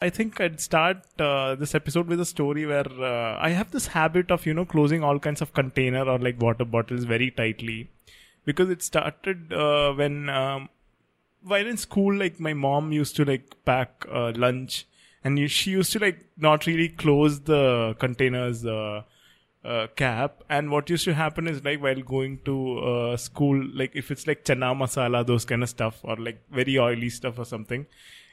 I 0.00 0.10
think 0.10 0.38
I'd 0.42 0.60
start 0.60 0.98
uh, 1.18 1.54
this 1.54 1.74
episode 1.74 2.06
with 2.06 2.20
a 2.20 2.26
story 2.26 2.66
where 2.66 2.86
uh, 3.00 3.38
I 3.40 3.50
have 3.50 3.70
this 3.70 3.86
habit 3.88 4.30
of 4.30 4.44
you 4.44 4.52
know 4.52 4.66
closing 4.66 5.02
all 5.02 5.18
kinds 5.18 5.40
of 5.40 5.54
container 5.54 6.06
or 6.06 6.18
like 6.18 6.38
water 6.38 6.66
bottles 6.66 7.04
very 7.04 7.30
tightly. 7.30 7.90
Because 8.44 8.68
it 8.68 8.82
started 8.82 9.52
uh, 9.54 9.94
when 9.94 10.28
um, 10.28 10.68
while 11.42 11.66
in 11.66 11.78
school 11.78 12.14
like 12.14 12.38
my 12.38 12.52
mom 12.52 12.92
used 12.92 13.16
to 13.16 13.24
like 13.24 13.54
pack 13.64 14.04
uh, 14.12 14.32
lunch 14.36 14.86
and 15.24 15.50
she 15.50 15.70
used 15.70 15.92
to 15.92 15.98
like 15.98 16.26
not 16.36 16.66
really 16.66 16.90
close 16.90 17.40
the 17.40 17.96
containers 17.98 18.66
uh, 18.66 19.02
uh, 19.64 19.86
cap. 19.96 20.42
And 20.50 20.70
what 20.70 20.90
used 20.90 21.06
to 21.06 21.14
happen 21.14 21.48
is 21.48 21.64
like 21.64 21.80
while 21.80 22.02
going 22.02 22.40
to 22.44 23.14
school 23.16 23.66
like 23.74 23.96
if 23.96 24.10
it's 24.10 24.26
like 24.26 24.44
chana 24.44 24.76
masala 24.76 25.26
those 25.26 25.46
kind 25.46 25.62
of 25.62 25.70
stuff 25.70 26.00
or 26.02 26.16
like 26.16 26.42
very 26.50 26.78
oily 26.78 27.08
stuff 27.08 27.38
or 27.38 27.46
something 27.46 27.86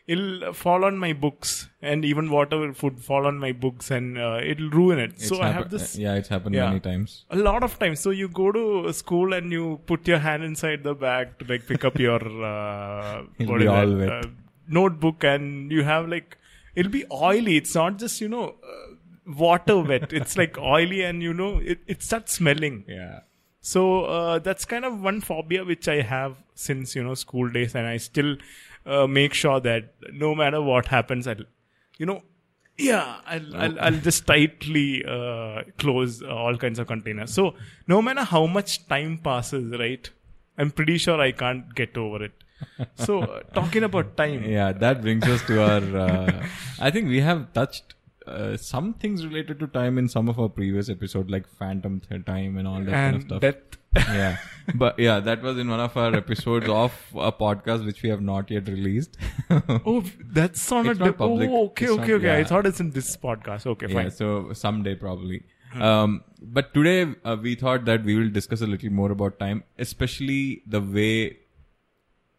it'll 0.07 0.51
fall 0.54 0.83
on 0.83 0.97
my 0.97 1.13
books 1.13 1.70
and 1.81 2.03
even 2.03 2.29
water 2.29 2.57
food 2.73 2.99
fall 3.02 3.25
on 3.25 3.38
my 3.39 3.52
books 3.53 3.89
and 3.98 4.17
uh, 4.17 4.39
it'll 4.52 4.70
ruin 4.70 4.99
it 4.99 5.11
It's 5.16 5.27
so 5.30 5.41
i 5.41 5.52
have 5.57 5.70
this 5.70 5.95
Yeah, 5.95 6.16
it's 6.16 6.27
happened 6.27 6.55
Yeah. 6.55 6.66
many 6.70 6.81
times. 6.88 7.23
a 7.30 7.38
lot 7.38 7.63
of 7.63 7.77
times 7.80 8.02
so 8.02 8.09
you 8.21 8.27
go 8.27 8.52
to 8.52 8.91
school 8.94 9.34
and 9.38 9.52
you 9.58 9.80
put 9.91 10.08
your 10.08 10.20
hand 10.20 10.44
inside 10.44 10.84
the 10.84 10.94
bag 11.05 11.38
to 11.39 11.45
like 11.52 11.66
pick 11.71 11.85
up 11.85 11.97
your 12.08 12.20
uh, 12.53 13.23
It'll 13.39 13.52
what 13.53 13.59
be 13.59 13.66
is 13.66 13.70
all 13.77 13.95
that, 14.02 14.11
uh, 14.17 14.27
notebook 14.80 15.23
and 15.23 15.71
you 15.71 15.84
have 15.84 16.09
like 16.16 16.38
it'll 16.75 16.91
be 16.91 17.05
oily 17.11 17.55
it's 17.61 17.75
not 17.75 17.97
just 17.97 18.20
you 18.20 18.27
know 18.35 18.45
uh, 18.73 18.88
water 19.45 19.77
wet 19.91 20.11
it's 20.22 20.35
like 20.41 20.58
oily 20.58 21.02
and 21.03 21.23
you 21.23 21.33
know 21.33 21.52
it, 21.59 21.80
it 21.88 22.03
starts 22.09 22.33
smelling 22.41 22.83
Yeah. 22.97 23.20
so 23.61 23.81
uh, 24.17 24.39
that's 24.39 24.66
kind 24.66 24.83
of 24.83 25.02
one 25.02 25.22
phobia 25.22 25.63
which 25.63 25.88
I 25.88 26.02
have 26.02 26.35
since 26.55 26.95
you 26.95 27.03
know 27.05 27.13
school 27.16 27.49
days, 27.49 27.73
and 27.73 27.88
I 27.88 27.97
still 27.97 28.35
uh, 28.86 29.08
make 29.08 29.34
sure 29.34 29.60
that 29.60 29.94
no 30.12 30.36
matter 30.36 30.62
what 30.62 30.88
happens, 30.88 31.28
I'll, 31.28 31.36
you 31.98 32.05
know, 32.05 32.23
yeah, 32.78 33.20
I'll 33.28 33.56
I'll, 33.56 33.80
I'll 33.80 34.00
just 34.00 34.26
tightly 34.26 35.06
uh, 35.06 35.62
close 35.78 36.22
all 36.23 36.58
kinds 36.58 36.80
of 36.80 36.88
containers. 36.88 37.34
So 37.34 37.53
no 37.88 38.02
matter 38.02 38.23
how 38.23 38.48
much 38.48 38.88
time 38.88 39.20
passes, 39.20 39.78
right, 39.80 40.09
I'm 40.58 40.72
pretty 40.72 40.98
sure 40.98 41.22
I 41.22 41.31
can't 41.31 41.73
get 41.75 41.98
over 41.98 42.23
it. 42.23 42.31
So 42.95 43.22
uh, 43.22 43.42
talking 43.53 43.84
about 43.84 44.17
time, 44.17 44.44
Yeah, 44.50 44.72
that 44.72 45.02
brings 45.02 45.28
us 45.28 45.44
to 45.47 45.62
our. 45.62 45.97
Uh, 45.97 46.47
I 46.80 46.90
think 46.92 47.09
we 47.09 47.20
have 47.22 47.53
touched 47.53 47.94
uh, 48.27 48.57
some 48.57 48.93
things 48.93 49.25
related 49.25 49.59
to 49.59 49.67
time 49.67 49.97
in 49.97 50.07
some 50.09 50.29
of 50.29 50.39
our 50.39 50.49
previous 50.49 50.89
episodes, 50.89 51.29
like 51.29 51.47
Phantom 51.47 51.99
Th- 51.99 52.25
Time 52.25 52.57
and 52.57 52.67
all 52.67 52.79
that 52.81 52.91
kind 52.91 53.16
of 53.16 53.21
and 53.21 53.29
stuff. 53.29 53.41
death. 53.41 53.55
yeah, 54.09 54.38
but 54.75 54.97
yeah, 54.97 55.19
that 55.19 55.41
was 55.43 55.57
in 55.59 55.69
one 55.69 55.79
of 55.79 55.95
our 55.95 56.16
episodes 56.16 56.67
of 56.67 56.94
a 57.16 57.31
podcast 57.31 57.85
which 57.85 58.01
we 58.01 58.09
have 58.09 58.21
not 58.21 58.49
yet 58.49 58.67
released. 58.67 59.17
Oh, 59.85 60.03
that's 60.31 60.71
on 60.71 60.88
It's 60.88 60.99
a 60.99 61.13
public. 61.13 61.49
Oh, 61.51 61.66
okay, 61.66 61.85
It's 61.85 61.94
okay, 61.94 62.11
not- 62.13 62.17
okay. 62.21 62.39
I 62.39 62.44
thought 62.44 62.66
it's 62.66 62.79
in 62.79 62.89
this 62.91 63.16
podcast. 63.17 63.67
Okay, 63.67 63.88
yeah, 63.88 63.94
fine. 63.94 64.11
so 64.11 64.51
someday 64.53 64.95
probably. 64.95 65.44
Um, 65.79 66.23
but 66.41 66.73
today 66.73 67.13
uh, 67.25 67.35
we 67.41 67.55
thought 67.55 67.85
that 67.85 68.03
we 68.03 68.16
will 68.16 68.29
discuss 68.29 68.61
a 68.61 68.67
little 68.67 68.89
more 68.91 69.11
about 69.11 69.38
time, 69.39 69.63
especially 69.77 70.63
the 70.67 70.79
way 70.81 71.38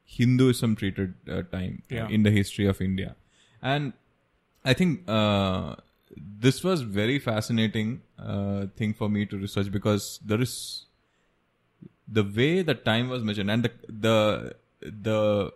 Hinduism 0.05 0.77
treated 0.77 1.15
uh, 1.29 1.43
time 1.43 1.83
Yeah. 1.91 2.09
in 2.09 2.23
the 2.23 2.31
history 2.31 2.67
of 2.67 2.81
India, 2.81 3.17
and 3.63 3.93
I 4.65 4.73
think 4.75 5.09
uh, 5.09 5.77
this 6.17 6.65
was 6.65 6.83
very 6.83 7.19
fascinating 7.19 8.03
uh, 8.19 8.67
thing 8.77 8.95
for 8.95 9.09
me 9.09 9.27
to 9.27 9.37
research 9.37 9.71
because 9.71 10.21
there 10.25 10.41
is 10.41 10.87
the 12.09 12.23
way 12.23 12.63
the 12.63 12.75
time 12.75 13.09
was 13.09 13.23
measured 13.23 13.49
and 13.49 13.65
the 13.65 13.73
the 13.89 14.55
the 14.81 15.53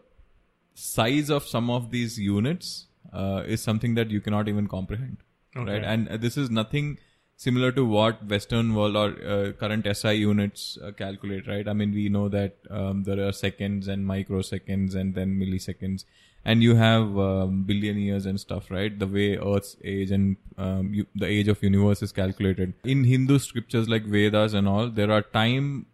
size 0.75 1.31
of 1.31 1.47
some 1.47 1.71
of 1.71 1.91
these 1.91 2.19
units 2.19 2.87
uh, 3.13 3.43
is 3.47 3.63
something 3.63 3.95
that 3.95 4.11
you 4.11 4.21
cannot 4.21 4.49
even 4.49 4.67
comprehend 4.67 5.19
Okay. 5.57 5.73
right 5.73 5.85
and 5.85 6.09
this 6.23 6.37
is 6.37 6.51
nothing 6.51 6.99
similar 7.45 7.71
to 7.71 7.85
what 7.85 8.23
western 8.31 8.75
world 8.75 8.97
or 8.97 9.11
uh, 9.33 9.53
current 9.53 9.87
si 9.97 10.15
units 10.15 10.77
uh, 10.85 10.91
calculate 10.91 11.47
right? 11.47 11.69
I 11.69 11.73
mean 11.73 11.93
we 11.93 12.09
know 12.09 12.29
that 12.29 12.57
um, 12.69 13.05
there 13.05 13.27
are 13.27 13.33
seconds 13.33 13.87
and 13.87 14.05
microseconds 14.05 14.97
and 14.97 15.15
then 15.15 15.39
milliseconds. 15.43 16.05
And 16.45 16.63
you 16.63 16.75
have 16.77 17.19
um, 17.19 17.63
billion 17.63 17.99
years 17.99 18.27
and 18.27 18.41
stuff 18.41 18.71
right? 18.71 18.99
The 18.99 19.07
way 19.07 19.37
earth's 19.37 19.77
age 19.85 20.11
and 20.11 20.37
um, 20.57 20.93
you, 20.93 21.07
the 21.15 21.27
age 21.27 21.49
of 21.49 21.63
universe 21.63 22.03
is 22.03 22.11
calculated. 22.11 22.75
In 22.85 23.05
hindu 23.05 23.39
scriptures 23.39 23.89
like 23.89 24.05
vedas 24.05 24.53
and 24.55 24.67
all 24.67 24.91
there 24.91 25.13
are 25.13 25.23
time 25.23 25.87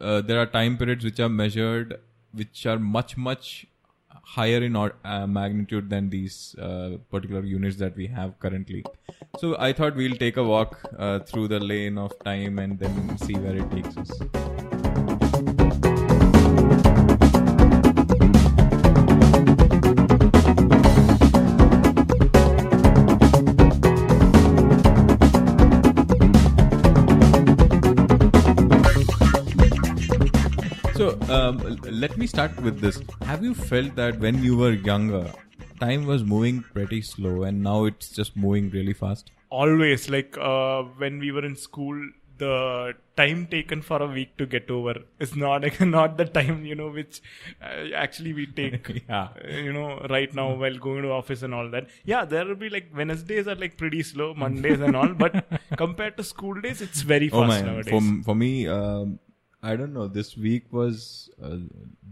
uh, 0.00 0.20
there 0.20 0.38
are 0.38 0.46
time 0.46 0.76
periods 0.76 1.04
which 1.04 1.20
are 1.20 1.30
measured 1.30 1.98
which 2.32 2.66
are 2.66 2.78
much 2.78 3.16
much 3.16 3.66
higher 4.22 4.62
in 4.62 4.76
or, 4.76 4.94
uh, 5.04 5.26
magnitude 5.26 5.90
than 5.90 6.08
these 6.10 6.54
uh, 6.58 6.96
particular 7.10 7.42
units 7.42 7.76
that 7.76 7.96
we 7.96 8.06
have 8.06 8.38
currently. 8.38 8.84
So 9.38 9.56
i 9.58 9.72
thought 9.72 9.96
we'll 9.96 10.16
take 10.16 10.36
a 10.36 10.44
walk 10.44 10.78
uh, 10.98 11.18
through 11.20 11.48
the 11.48 11.60
lane 11.60 11.98
of 11.98 12.18
time 12.24 12.58
and 12.58 12.78
then 12.78 13.18
see 13.18 13.34
where 13.34 13.56
it 13.56 13.70
takes 13.70 13.96
us 13.96 14.81
um, 31.42 31.78
let 32.04 32.16
me 32.16 32.26
start 32.26 32.58
with 32.60 32.80
this. 32.80 33.00
Have 33.22 33.42
you 33.42 33.54
felt 33.54 33.94
that 33.96 34.18
when 34.18 34.42
you 34.42 34.56
were 34.56 34.72
younger, 34.72 35.24
time 35.80 36.06
was 36.06 36.24
moving 36.24 36.62
pretty 36.62 37.02
slow, 37.02 37.42
and 37.44 37.62
now 37.62 37.84
it's 37.84 38.10
just 38.10 38.36
moving 38.36 38.70
really 38.70 38.92
fast? 39.04 39.30
always 39.60 40.04
like 40.12 40.36
uh, 40.38 40.82
when 41.00 41.18
we 41.18 41.30
were 41.30 41.44
in 41.44 41.54
school 41.54 41.96
the 42.38 42.94
time 43.18 43.40
taken 43.46 43.82
for 43.88 43.98
a 44.02 44.06
week 44.06 44.30
to 44.38 44.46
get 44.46 44.70
over 44.76 44.94
is 45.24 45.36
not 45.36 45.66
not 45.96 46.16
the 46.20 46.24
time 46.36 46.64
you 46.64 46.74
know 46.74 46.88
which 46.88 47.20
uh, 47.62 47.82
actually 48.04 48.32
we 48.38 48.46
take 48.60 48.88
Yeah. 49.08 49.24
uh, 49.24 49.58
you 49.66 49.72
know 49.74 49.88
right 50.14 50.32
now 50.34 50.46
while 50.62 50.78
going 50.86 51.02
to 51.02 51.10
office 51.10 51.42
and 51.42 51.52
all 51.58 51.68
that 51.74 51.88
yeah 52.12 52.24
there 52.24 52.46
will 52.46 52.60
be 52.64 52.70
like 52.76 52.88
wednesdays 53.00 53.46
are 53.46 53.54
like 53.64 53.76
pretty 53.76 54.02
slow 54.02 54.32
mondays 54.44 54.80
and 54.80 54.96
all 54.96 55.12
but 55.24 55.44
compared 55.84 56.16
to 56.16 56.24
school 56.24 56.58
days 56.68 56.80
it's 56.80 57.02
very 57.02 57.28
fast 57.28 57.62
Oh 57.62 57.66
nowadays 57.66 57.92
for 57.92 58.02
for 58.30 58.34
me, 58.34 58.66
um, 58.78 59.18
I 59.62 59.76
don't 59.76 59.92
know. 59.94 60.08
This 60.08 60.36
week 60.36 60.64
was 60.72 61.30
uh, 61.42 61.56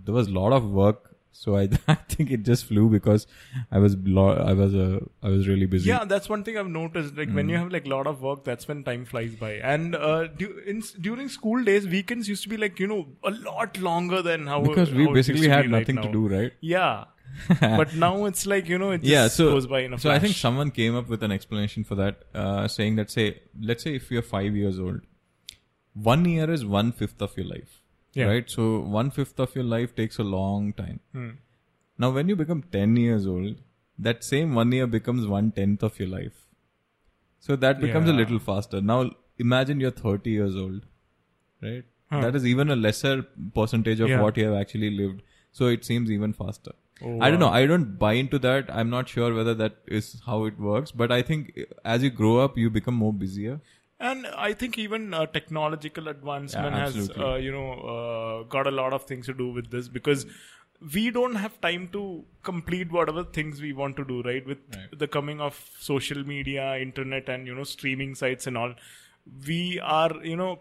there 0.05 0.15
was 0.15 0.28
a 0.28 0.33
lot 0.33 0.53
of 0.53 0.71
work, 0.71 1.16
so 1.33 1.56
I 1.56 1.62
I 1.88 1.94
think 1.94 2.31
it 2.31 2.44
just 2.44 2.66
flew 2.66 2.88
because 2.88 3.27
I 3.72 3.78
was 3.78 3.97
lo- 4.19 4.37
I 4.37 4.53
was 4.53 4.75
uh, 4.75 5.00
I 5.22 5.28
was 5.31 5.49
really 5.49 5.66
busy. 5.66 5.89
Yeah, 5.91 6.05
that's 6.05 6.28
one 6.28 6.44
thing 6.44 6.56
I've 6.59 6.69
noticed. 6.69 7.16
Like 7.16 7.33
when 7.33 7.49
you 7.49 7.56
Mm. 7.56 7.60
have 7.65 7.72
like 7.72 7.87
a 7.87 7.89
lot 7.89 8.06
of 8.06 8.22
work, 8.22 8.44
that's 8.44 8.69
when 8.69 8.84
time 8.84 9.05
flies 9.05 9.34
by. 9.34 9.53
And 9.75 9.97
uh, 9.97 10.28
du- 10.28 10.59
in, 10.75 10.83
during 11.00 11.28
school 11.28 11.65
days, 11.65 11.89
weekends 11.89 12.28
used 12.28 12.44
to 12.44 12.49
be 12.49 12.56
like 12.56 12.78
you 12.78 12.87
know 12.87 13.09
a 13.25 13.33
lot 13.33 13.78
longer 13.78 14.22
than 14.22 14.47
how 14.47 14.60
because 14.62 14.93
we 14.93 15.06
how 15.06 15.12
basically 15.15 15.49
had 15.49 15.62
be 15.66 15.72
right 15.72 15.81
nothing 15.81 16.00
to 16.03 16.12
do, 16.12 16.28
right? 16.28 16.53
Yeah, 16.60 17.05
but 17.60 17.94
now 17.94 18.25
it's 18.27 18.47
like 18.47 18.69
you 18.69 18.78
know 18.78 18.91
it 18.93 18.99
just 18.99 19.10
yeah 19.10 19.27
so 19.28 19.50
goes 19.50 19.66
by 19.66 19.81
in 19.89 19.93
a 19.94 19.99
so 20.05 20.10
i 20.10 20.19
think 20.22 20.34
someone 20.39 20.71
came 20.78 20.97
up 21.00 21.09
with 21.09 21.22
an 21.22 21.31
explanation 21.34 21.84
for 21.91 21.94
that 21.94 22.25
uh, 22.34 22.66
saying 22.66 22.97
that 22.97 23.09
say 23.09 23.27
let's 23.69 23.84
say 23.84 23.94
if 23.94 24.10
you're 24.10 24.25
five 24.31 24.56
years 24.56 24.81
old 24.81 25.00
one 25.95 26.25
year 26.25 26.51
is 26.51 26.65
one 26.65 26.93
fifth 26.93 27.23
of 27.23 27.37
your 27.37 27.47
life 27.47 27.77
Yeah. 28.15 28.27
right 28.27 28.51
so 28.51 28.65
one 28.97 29.11
fifth 29.17 29.39
of 29.45 29.55
your 29.55 29.65
life 29.65 29.95
takes 29.95 30.19
a 30.19 30.25
long 30.34 30.73
time 30.81 31.01
Hmm. 31.12 31.31
now 32.05 32.11
when 32.19 32.28
you 32.28 32.37
become 32.37 32.62
10 32.77 32.97
years 32.97 33.27
old 33.27 33.56
that 34.06 34.25
same 34.25 34.55
one 34.55 34.73
year 34.73 34.87
becomes 34.87 35.27
one 35.27 35.51
tenth 35.61 35.83
of 35.89 35.99
your 36.03 36.09
life 36.09 36.39
so 37.39 37.56
that 37.56 37.81
becomes 37.81 38.09
a 38.09 38.12
little 38.21 38.39
faster 38.39 38.81
now 38.81 38.99
imagine 39.39 39.81
you're 39.81 39.97
30 40.03 40.31
years 40.39 40.56
old 40.56 40.87
right 41.62 41.84
Huh. 42.12 42.21
that 42.22 42.34
is 42.41 42.47
even 42.53 42.71
a 42.75 42.77
lesser 42.77 43.17
percentage 43.59 44.01
of 44.07 44.09
Yeah. 44.12 44.22
what 44.22 44.37
you 44.43 44.47
have 44.47 44.55
actually 44.61 44.91
lived 45.01 45.22
so 45.59 45.67
it 45.78 45.84
seems 45.91 46.11
even 46.21 46.33
faster 46.45 46.77
Oh, 47.09 47.11
I 47.27 47.31
don't 47.33 47.41
know. 47.41 47.49
I 47.59 47.65
don't 47.69 47.93
buy 48.01 48.09
into 48.22 48.39
that. 48.45 48.67
I'm 48.78 48.91
not 48.95 49.09
sure 49.09 49.28
whether 49.34 49.53
that 49.61 49.77
is 49.99 50.09
how 50.25 50.34
it 50.49 50.59
works. 50.65 50.91
But 51.03 51.10
I 51.10 51.22
think 51.28 51.47
as 51.93 52.03
you 52.07 52.10
grow 52.19 52.33
up, 52.41 52.59
you 52.63 52.69
become 52.75 52.95
more 53.03 53.13
busier. 53.21 53.54
And 54.00 54.26
I 54.26 54.54
think 54.54 54.78
even 54.78 55.12
uh, 55.12 55.26
technological 55.26 56.08
advancement 56.08 56.74
Yeah, 56.74 56.80
has, 56.84 57.10
uh, 57.10 57.34
you 57.34 57.52
know, 57.52 57.72
uh, 57.94 58.42
got 58.48 58.66
a 58.66 58.70
lot 58.70 58.94
of 58.94 59.04
things 59.04 59.26
to 59.26 59.34
do 59.34 59.52
with 59.52 59.70
this 59.70 59.88
because 59.88 60.24
we 60.94 61.10
don't 61.10 61.34
have 61.34 61.60
time 61.60 61.88
to 61.88 62.24
complete 62.42 62.91
whatever 62.91 63.24
things 63.24 63.60
we 63.60 63.74
want 63.74 63.97
to 63.98 64.04
do, 64.04 64.22
right? 64.22 64.47
With 64.47 64.58
Right. 64.74 64.98
the 64.98 65.06
coming 65.06 65.38
of 65.41 65.60
social 65.78 66.24
media, 66.24 66.78
internet, 66.78 67.28
and 67.28 67.47
you 67.47 67.54
know, 67.54 67.64
streaming 67.64 68.14
sites 68.14 68.47
and 68.47 68.56
all, 68.56 68.74
we 69.47 69.78
are, 69.80 70.12
you 70.24 70.36
know, 70.36 70.60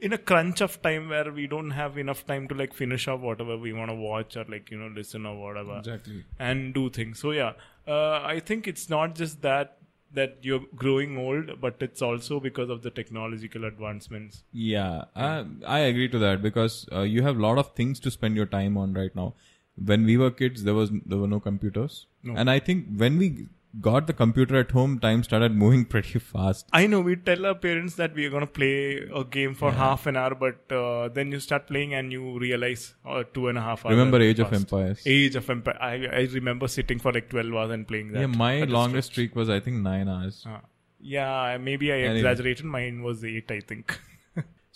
in 0.00 0.12
a 0.12 0.18
crunch 0.18 0.60
of 0.60 0.80
time 0.82 1.08
where 1.08 1.32
we 1.32 1.46
don't 1.46 1.70
have 1.70 1.96
enough 1.98 2.26
time 2.26 2.46
to 2.48 2.54
like 2.54 2.74
finish 2.74 3.08
up 3.08 3.20
whatever 3.20 3.56
we 3.56 3.72
want 3.72 3.90
to 3.90 3.94
watch 3.96 4.36
or 4.36 4.44
like 4.44 4.70
you 4.70 4.78
know 4.78 4.86
listen 4.86 5.26
or 5.26 5.36
whatever 5.36 5.78
Exactly. 5.78 6.24
and 6.38 6.72
do 6.74 6.90
things. 6.90 7.18
So 7.18 7.32
yeah, 7.32 7.54
uh, 7.88 8.20
I 8.22 8.38
think 8.40 8.68
it's 8.68 8.88
not 8.88 9.16
just 9.16 9.42
that 9.42 9.78
that 10.14 10.38
you're 10.42 10.62
growing 10.74 11.16
old, 11.18 11.60
but 11.60 11.76
it's 11.80 12.02
also 12.02 12.40
because 12.40 12.70
of 12.70 12.82
the 12.82 12.90
technological 12.90 13.64
advancements. 13.64 14.42
Yeah, 14.52 15.04
I, 15.14 15.44
I 15.66 15.78
agree 15.80 16.08
to 16.08 16.18
that 16.20 16.42
because 16.42 16.86
uh, 16.92 17.00
you 17.02 17.22
have 17.22 17.36
a 17.36 17.42
lot 17.42 17.58
of 17.58 17.74
things 17.74 18.00
to 18.00 18.10
spend 18.10 18.36
your 18.36 18.46
time 18.46 18.76
on 18.76 18.94
right 18.94 19.14
now. 19.14 19.34
When 19.76 20.04
we 20.04 20.16
were 20.16 20.30
kids, 20.30 20.62
there 20.64 20.74
was 20.74 20.90
there 21.04 21.18
were 21.18 21.26
no 21.28 21.40
computers, 21.40 22.06
No. 22.22 22.34
and 22.36 22.48
I 22.48 22.60
think 22.60 22.86
when 22.96 23.18
we 23.18 23.48
got 23.80 24.06
the 24.06 24.12
computer 24.12 24.56
at 24.56 24.70
home, 24.70 24.98
time 24.98 25.22
started 25.24 25.52
moving 25.54 25.84
pretty 25.94 26.18
fast. 26.18 26.66
I 26.72 26.86
know 26.86 27.00
we 27.00 27.16
tell 27.16 27.46
our 27.46 27.54
parents 27.54 27.94
that 27.96 28.14
we 28.14 28.24
are 28.26 28.30
going 28.30 28.40
to 28.42 28.46
play 28.46 29.08
a 29.14 29.24
game 29.24 29.54
for 29.54 29.72
half 29.72 30.06
an 30.06 30.16
hour, 30.16 30.34
but 30.34 30.70
uh, 30.74 31.08
then 31.08 31.32
you 31.32 31.40
start 31.40 31.66
playing 31.66 31.94
and 31.94 32.12
you 32.12 32.38
realize 32.38 32.94
uh, 33.06 33.24
two 33.32 33.48
and 33.48 33.58
a 33.58 33.60
half 33.60 33.84
hours. 33.84 33.92
Remember 33.96 34.20
Age 34.20 34.38
of. 34.40 34.52
Empires? 34.52 35.02
Age 35.06 35.34
of 35.36 35.48
Empires. 35.50 35.78
I, 35.80 35.94
I 36.06 36.28
remember 36.32 36.68
sitting 36.68 36.98
for 36.98 37.12
like 37.12 37.28
12 37.30 37.52
hours 37.54 37.70
and 37.70 37.86
playing 37.88 38.12
that. 38.12 38.20
yeah, 38.20 38.26
my 38.26 38.60
longest 38.62 39.06
stretch. 39.06 39.14
streak 39.14 39.36
was 39.36 39.50
I 39.50 39.60
think 39.60 39.78
nine 39.78 40.08
hours. 40.08 40.44
Uh, 40.48 40.58
yeah, 41.00 41.58
maybe 41.60 41.92
I 41.92 41.96
Anyway. 41.96 42.16
exaggerated. 42.18 42.64
Mine 42.64 43.02
was 43.02 43.24
8, 43.24 43.50
I 43.50 43.60
think. 43.60 43.98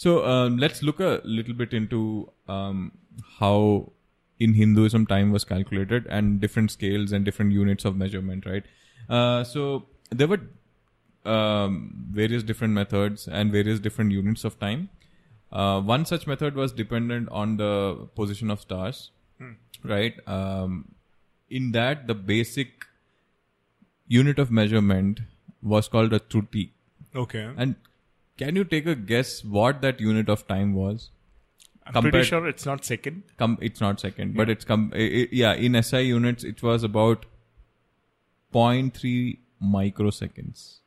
So 0.01 0.25
um, 0.25 0.59
let's 0.59 0.81
look 0.81 1.01
a 1.01 1.21
little 1.25 1.55
bit 1.55 1.73
into 1.75 2.31
um, 2.47 2.93
how 3.41 3.91
in 4.39 4.55
Hinduism 4.55 5.06
time 5.09 5.33
was 5.33 5.43
calculated 5.43 6.06
and 6.09 6.41
different 6.41 6.71
scales 6.71 7.11
and 7.11 7.25
different 7.25 7.51
units 7.51 7.85
of 7.85 7.97
measurement, 7.97 8.47
right? 8.47 8.62
Uh, 9.08 9.44
so 9.44 9.87
there 10.10 10.28
were 10.28 10.40
um, 11.25 12.06
various 12.10 12.43
different 12.43 12.75
methods 12.75 13.26
and 13.28 13.52
various 13.52 13.81
different 13.81 14.12
units 14.12 14.44
of 14.44 14.58
time. 14.58 14.88
Uh, 15.50 15.81
one 15.81 16.05
such 16.05 16.26
method 16.26 16.55
was 16.55 16.72
dependent 16.72 17.28
on 17.31 17.56
the 17.56 18.08
position 18.14 18.50
of 18.50 18.60
stars, 18.60 19.10
right? 19.82 20.14
Um, 20.26 20.94
in 21.49 21.72
that, 21.72 22.06
the 22.06 22.14
basic 22.14 22.84
unit 24.06 24.38
of 24.38 24.50
measurement 24.50 25.20
was 25.62 25.88
called 25.88 26.12
a 26.12 26.20
truti. 26.20 26.70
okay. 27.14 27.50
And 27.56 27.76
can 28.37 28.56
you 28.56 28.64
take 28.64 28.87
a 28.87 28.94
guess 28.94 29.44
what 29.44 29.81
that 29.82 30.00
unit 30.00 30.28
of 30.28 30.46
time 30.46 30.75
was? 30.75 31.10
I'm 31.87 32.02
pretty 32.02 32.22
sure 32.25 32.46
it's 32.46 32.66
not 32.66 32.84
second. 32.84 33.22
Come, 33.38 33.58
it's 33.62 33.81
not 33.81 33.99
second, 34.00 34.34
but 34.34 34.50
it's 34.50 34.64
come. 34.64 34.93
i 34.94 34.99
i 34.99 35.28
yeah, 35.32 35.55
in 35.55 35.82
SI 35.82 36.02
units, 36.02 36.44
it 36.44 36.62
was 36.62 36.82
about 36.82 37.25
0.3 38.53 39.39
microseconds. 39.62 40.79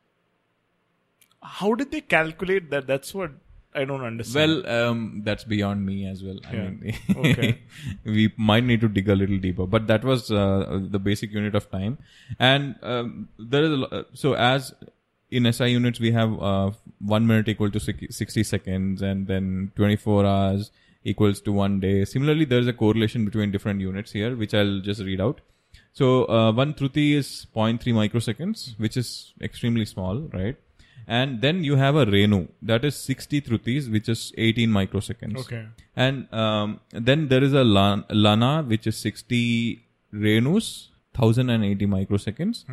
How 1.43 1.73
did 1.73 1.91
they 1.91 2.01
calculate 2.01 2.69
that? 2.69 2.87
That's 2.87 3.13
what 3.13 3.31
I 3.73 3.85
don't 3.85 4.03
understand. 4.03 4.63
Well, 4.65 4.87
um, 4.89 5.21
that's 5.23 5.43
beyond 5.43 5.85
me 5.85 6.05
as 6.05 6.23
well. 6.23 6.37
I 6.47 6.53
Yeah. 6.55 6.69
mean, 6.69 6.95
Okay. 7.15 7.59
we 8.05 8.31
might 8.37 8.63
need 8.63 8.81
to 8.81 8.87
dig 8.89 9.09
a 9.09 9.15
little 9.15 9.37
deeper, 9.37 9.65
but 9.65 9.87
that 9.87 10.03
was 10.03 10.29
uh, 10.31 10.79
the 10.81 10.99
basic 10.99 11.31
unit 11.31 11.55
of 11.55 11.71
time. 11.71 11.97
And 12.37 12.75
um, 12.83 13.29
there 13.39 13.63
is 13.63 13.71
a, 13.71 13.75
lo- 13.77 14.05
so 14.13 14.33
as 14.33 14.73
in 15.31 15.51
SI 15.51 15.69
units, 15.71 15.99
we 15.99 16.11
have 16.11 16.39
uh, 16.41 16.71
one 16.99 17.25
minute 17.25 17.47
equal 17.47 17.71
to 17.71 17.79
60 17.79 18.43
seconds, 18.43 19.01
and 19.01 19.27
then 19.27 19.71
24 19.77 20.25
hours 20.25 20.71
equals 21.05 21.39
to 21.41 21.51
one 21.53 21.79
day. 21.79 22.03
Similarly, 22.05 22.43
there 22.45 22.59
is 22.59 22.67
a 22.67 22.73
correlation 22.73 23.23
between 23.25 23.49
different 23.51 23.79
units 23.79 24.11
here, 24.11 24.35
which 24.35 24.53
I'll 24.53 24.81
just 24.81 25.01
read 25.01 25.21
out. 25.21 25.39
So 25.93 26.25
uh, 26.25 26.51
one 26.53 26.73
truti 26.73 27.13
is 27.15 27.45
0.3 27.55 27.79
microseconds, 27.93 28.79
which 28.79 28.95
is 28.97 29.33
extremely 29.41 29.85
small, 29.85 30.19
right? 30.33 30.55
And 31.07 31.41
then 31.41 31.63
you 31.63 31.75
have 31.75 31.95
a 31.95 32.05
Renu, 32.05 32.47
that 32.61 32.85
is 32.85 32.95
60 32.95 33.41
trutis, 33.41 33.91
which 33.91 34.07
is 34.07 34.31
18 34.37 34.69
microseconds. 34.69 35.37
Okay. 35.39 35.65
And 35.95 36.31
um, 36.33 36.79
then 36.91 37.27
there 37.27 37.43
is 37.43 37.53
a 37.53 37.63
lan- 37.63 38.05
Lana, 38.09 38.63
which 38.63 38.87
is 38.87 38.95
60 38.97 39.83
Renus, 40.13 40.87
1080 41.15 41.85
microseconds. 41.87 42.63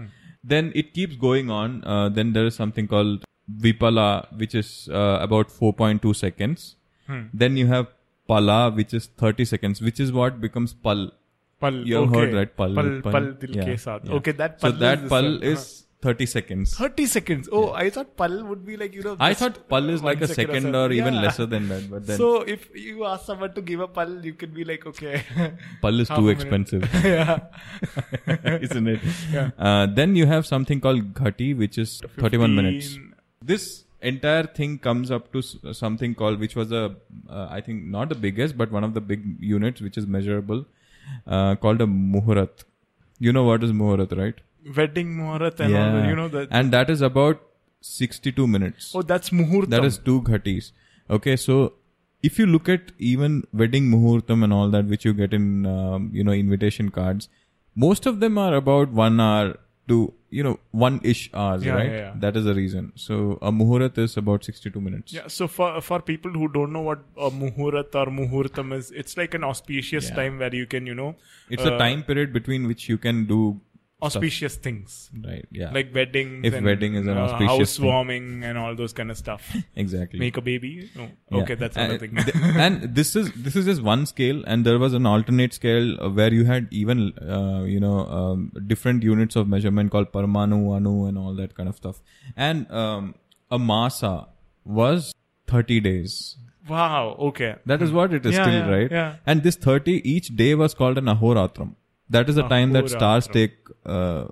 Then 0.44 0.70
it 0.74 0.94
keeps 0.94 1.16
going 1.16 1.50
on. 1.50 1.82
Uh, 1.84 2.08
then 2.10 2.32
there 2.32 2.46
is 2.46 2.54
something 2.54 2.86
called 2.86 3.24
Vipala, 3.60 4.26
which 4.38 4.54
is 4.54 4.88
uh, 4.92 5.18
about 5.20 5.48
4.2 5.48 6.14
seconds. 6.14 6.76
Then 7.32 7.56
you 7.56 7.66
have 7.66 7.88
Pala, 8.28 8.70
which 8.70 8.92
is 8.94 9.06
30 9.06 9.46
seconds, 9.46 9.80
which 9.80 9.98
is 9.98 10.12
what 10.12 10.40
becomes 10.40 10.74
Pal. 10.74 11.10
Pal. 11.60 11.74
You 11.86 11.96
have 11.96 12.08
okay. 12.10 12.20
heard 12.20 12.34
that 12.34 12.56
Pal. 12.56 12.74
Pal, 12.74 12.90
Pal. 13.02 13.12
pal 13.12 13.32
dil 13.42 13.56
Yeah, 13.56 13.74
ke 13.74 13.78
saath. 13.88 14.08
yeah. 14.08 14.14
Okay, 14.20 14.32
that 14.32 14.60
So 14.60 14.70
pal 14.70 14.80
that 14.80 15.04
is 15.04 15.08
Pal 15.10 15.42
is 15.52 15.84
30 16.00 16.26
seconds. 16.26 16.72
30 16.76 17.06
seconds. 17.12 17.48
Oh, 17.50 17.72
I 17.72 17.90
thought 17.90 18.16
pal 18.16 18.34
would 18.50 18.64
be 18.66 18.76
like, 18.76 18.94
you 18.94 19.02
know. 19.02 19.16
I 19.18 19.34
thought 19.34 19.56
Pal 19.72 19.88
is 19.94 20.02
like 20.08 20.20
a 20.20 20.28
second 20.28 20.54
second 20.54 20.72
so- 20.74 20.82
or 20.84 20.92
even 20.98 21.14
Yeah. 21.14 21.22
lesser 21.22 21.46
than 21.54 21.66
that. 21.70 21.88
But 21.94 22.06
then 22.06 22.16
So 22.18 22.28
if 22.42 22.68
you 22.82 23.04
ask 23.04 23.26
someone 23.26 23.52
to 23.54 23.62
give 23.70 23.80
a 23.80 23.88
pal, 23.88 24.12
you 24.28 24.34
can 24.44 24.52
be 24.60 24.64
like, 24.70 24.86
okay. 24.92 25.22
Pal 25.82 25.98
is 26.04 26.08
too 26.08 26.28
expensive. 26.28 26.88
yeah. 27.04 27.40
isn't 28.68 28.86
it? 28.94 29.00
Yeah. 29.32 29.50
Uh, 29.58 29.86
then 29.86 30.14
you 30.14 30.26
have 30.26 30.46
something 30.46 30.80
called 30.80 31.12
Ghati, 31.14 31.56
which 31.56 31.78
is 31.78 32.00
31 32.18 32.54
minutes. 32.54 32.96
This 33.42 33.84
entire 34.00 34.44
thing 34.44 34.78
comes 34.78 35.10
up 35.10 35.32
to 35.32 35.42
something 35.82 36.14
called, 36.14 36.38
which 36.38 36.54
was 36.54 36.70
a, 36.70 36.94
uh, 37.28 37.48
I 37.50 37.60
think 37.60 37.84
not 37.86 38.08
the 38.08 38.14
biggest, 38.14 38.56
but 38.56 38.70
one 38.70 38.84
of 38.84 38.94
the 38.94 39.00
big 39.00 39.24
units, 39.40 39.80
which 39.80 39.98
is 39.98 40.06
measurable, 40.06 40.64
uh, 41.26 41.54
called 41.56 41.80
a 41.80 41.86
Muhurat. 41.86 42.64
You 43.18 43.32
know 43.32 43.44
what 43.44 43.64
is 43.64 43.72
Muhurat, 43.72 44.16
right? 44.16 44.34
Wedding 44.76 45.16
Muhurat 45.16 45.60
and 45.60 45.76
all 45.76 45.92
that, 45.92 46.08
you 46.08 46.16
know 46.16 46.28
that. 46.28 46.48
And 46.50 46.72
that 46.72 46.90
is 46.90 47.00
about 47.00 47.40
62 47.80 48.46
minutes. 48.46 48.92
oh, 48.94 49.02
that's 49.02 49.30
Muhurtam. 49.30 49.70
That 49.70 49.84
is 49.84 49.98
two 49.98 50.22
ghatis. 50.22 50.72
Okay, 51.10 51.36
so 51.36 51.74
if 52.22 52.38
you 52.38 52.46
look 52.46 52.68
at 52.68 52.92
even 52.98 53.44
wedding 53.52 53.84
muhurtam 53.90 54.42
and 54.44 54.52
all 54.52 54.70
that, 54.70 54.86
which 54.86 55.04
you 55.04 55.12
get 55.14 55.32
in 55.32 55.66
um, 55.66 56.10
you 56.12 56.24
know 56.24 56.32
invitation 56.32 56.90
cards, 56.90 57.28
most 57.74 58.06
of 58.06 58.20
them 58.20 58.36
are 58.36 58.54
about 58.54 58.90
one 58.90 59.20
hour 59.20 59.56
to 59.88 60.12
you 60.30 60.42
know 60.42 60.58
one 60.70 61.00
ish 61.02 61.30
hours, 61.32 61.64
Yeah, 61.64 61.74
right? 61.74 61.90
yeah, 61.90 61.98
yeah. 61.98 62.12
That 62.16 62.36
is 62.36 62.44
the 62.44 62.54
reason. 62.54 62.92
So 62.96 63.38
a 63.40 63.50
muhurat 63.50 63.96
is 63.98 64.16
about 64.16 64.44
sixty-two 64.44 64.80
minutes. 64.80 65.12
Yeah, 65.12 65.28
so 65.28 65.48
for 65.48 65.80
for 65.80 66.00
people 66.00 66.30
who 66.32 66.48
don't 66.48 66.72
know 66.72 66.82
what 66.82 67.00
a 67.16 67.30
muhurat 67.30 67.94
or 67.94 68.06
muhurtam 68.18 68.76
is, 68.76 68.90
it's 68.90 69.16
like 69.16 69.34
an 69.34 69.44
auspicious 69.44 70.10
time 70.10 70.38
where 70.38 70.54
you 70.54 70.66
can, 70.66 70.86
you 70.86 70.94
know, 70.94 71.14
It's 71.48 71.64
uh, 71.64 71.74
a 71.74 71.78
time 71.78 72.02
period 72.02 72.32
between 72.32 72.66
which 72.66 72.88
you 72.88 72.98
can 72.98 73.24
do 73.26 73.60
auspicious 74.00 74.54
things 74.56 75.10
right. 75.26 75.44
Yeah, 75.50 75.70
like 75.72 75.92
weddings, 75.92 76.46
If 76.46 76.54
and, 76.54 76.64
wedding 76.64 76.94
is 76.94 77.06
an 77.06 77.16
uh, 77.18 77.22
auspicious 77.22 77.76
thing. 77.76 77.86
housewarming 77.86 78.44
and 78.44 78.56
all 78.56 78.76
those 78.76 78.92
kind 78.92 79.10
of 79.10 79.18
stuff. 79.18 79.56
exactly. 79.74 80.20
Make 80.20 80.36
a 80.36 80.40
baby? 80.40 80.88
No. 80.94 81.08
Yeah. 81.30 81.38
Okay, 81.42 81.54
that's 81.56 81.76
another 81.76 81.98
thing. 81.98 82.14
th- 82.14 82.36
and 82.66 82.94
this 82.94 83.16
is 83.16 83.32
this 83.32 83.56
is 83.56 83.64
just 83.64 83.82
one 83.82 84.06
scale, 84.06 84.44
and 84.46 84.64
there 84.64 84.78
was 84.78 84.94
an 84.94 85.04
alternate 85.04 85.52
scale 85.52 86.00
uh, 86.00 86.10
where 86.10 86.32
you 86.32 86.44
had 86.44 86.68
even 86.70 87.12
uh, 87.18 87.62
you 87.64 87.80
know 87.80 88.06
um, 88.06 88.52
different 88.68 89.02
units 89.02 89.34
of 89.34 89.48
measurement 89.48 89.90
called 89.90 90.12
parmanu, 90.12 90.60
anu, 90.76 91.06
and 91.06 91.18
all 91.18 91.34
that 91.34 91.56
kind 91.56 91.68
of 91.68 91.74
stuff. 91.76 92.00
And 92.36 92.70
um, 92.70 93.14
a 93.50 93.58
masa 93.58 94.28
was 94.64 95.12
thirty 95.48 95.80
days. 95.80 96.36
wow. 96.68 97.16
Okay. 97.26 97.56
That 97.66 97.82
is 97.84 97.92
what 97.98 98.12
it 98.16 98.24
is 98.30 98.34
Yeah, 98.34 98.42
still, 98.44 98.54
yeah, 98.62 98.70
right? 98.76 98.90
yeah. 98.92 99.16
And 99.26 99.42
this 99.42 99.56
thirty 99.56 99.94
each 100.14 100.26
day 100.40 100.54
was 100.54 100.74
called 100.74 100.98
an 100.98 101.06
ahoratram. 101.06 101.74
That 102.10 102.28
is 102.28 102.36
the 102.36 102.48
time 102.48 102.72
that 102.72 102.88
stars 102.90 103.26
take. 103.26 103.56
Uh, 103.84 104.26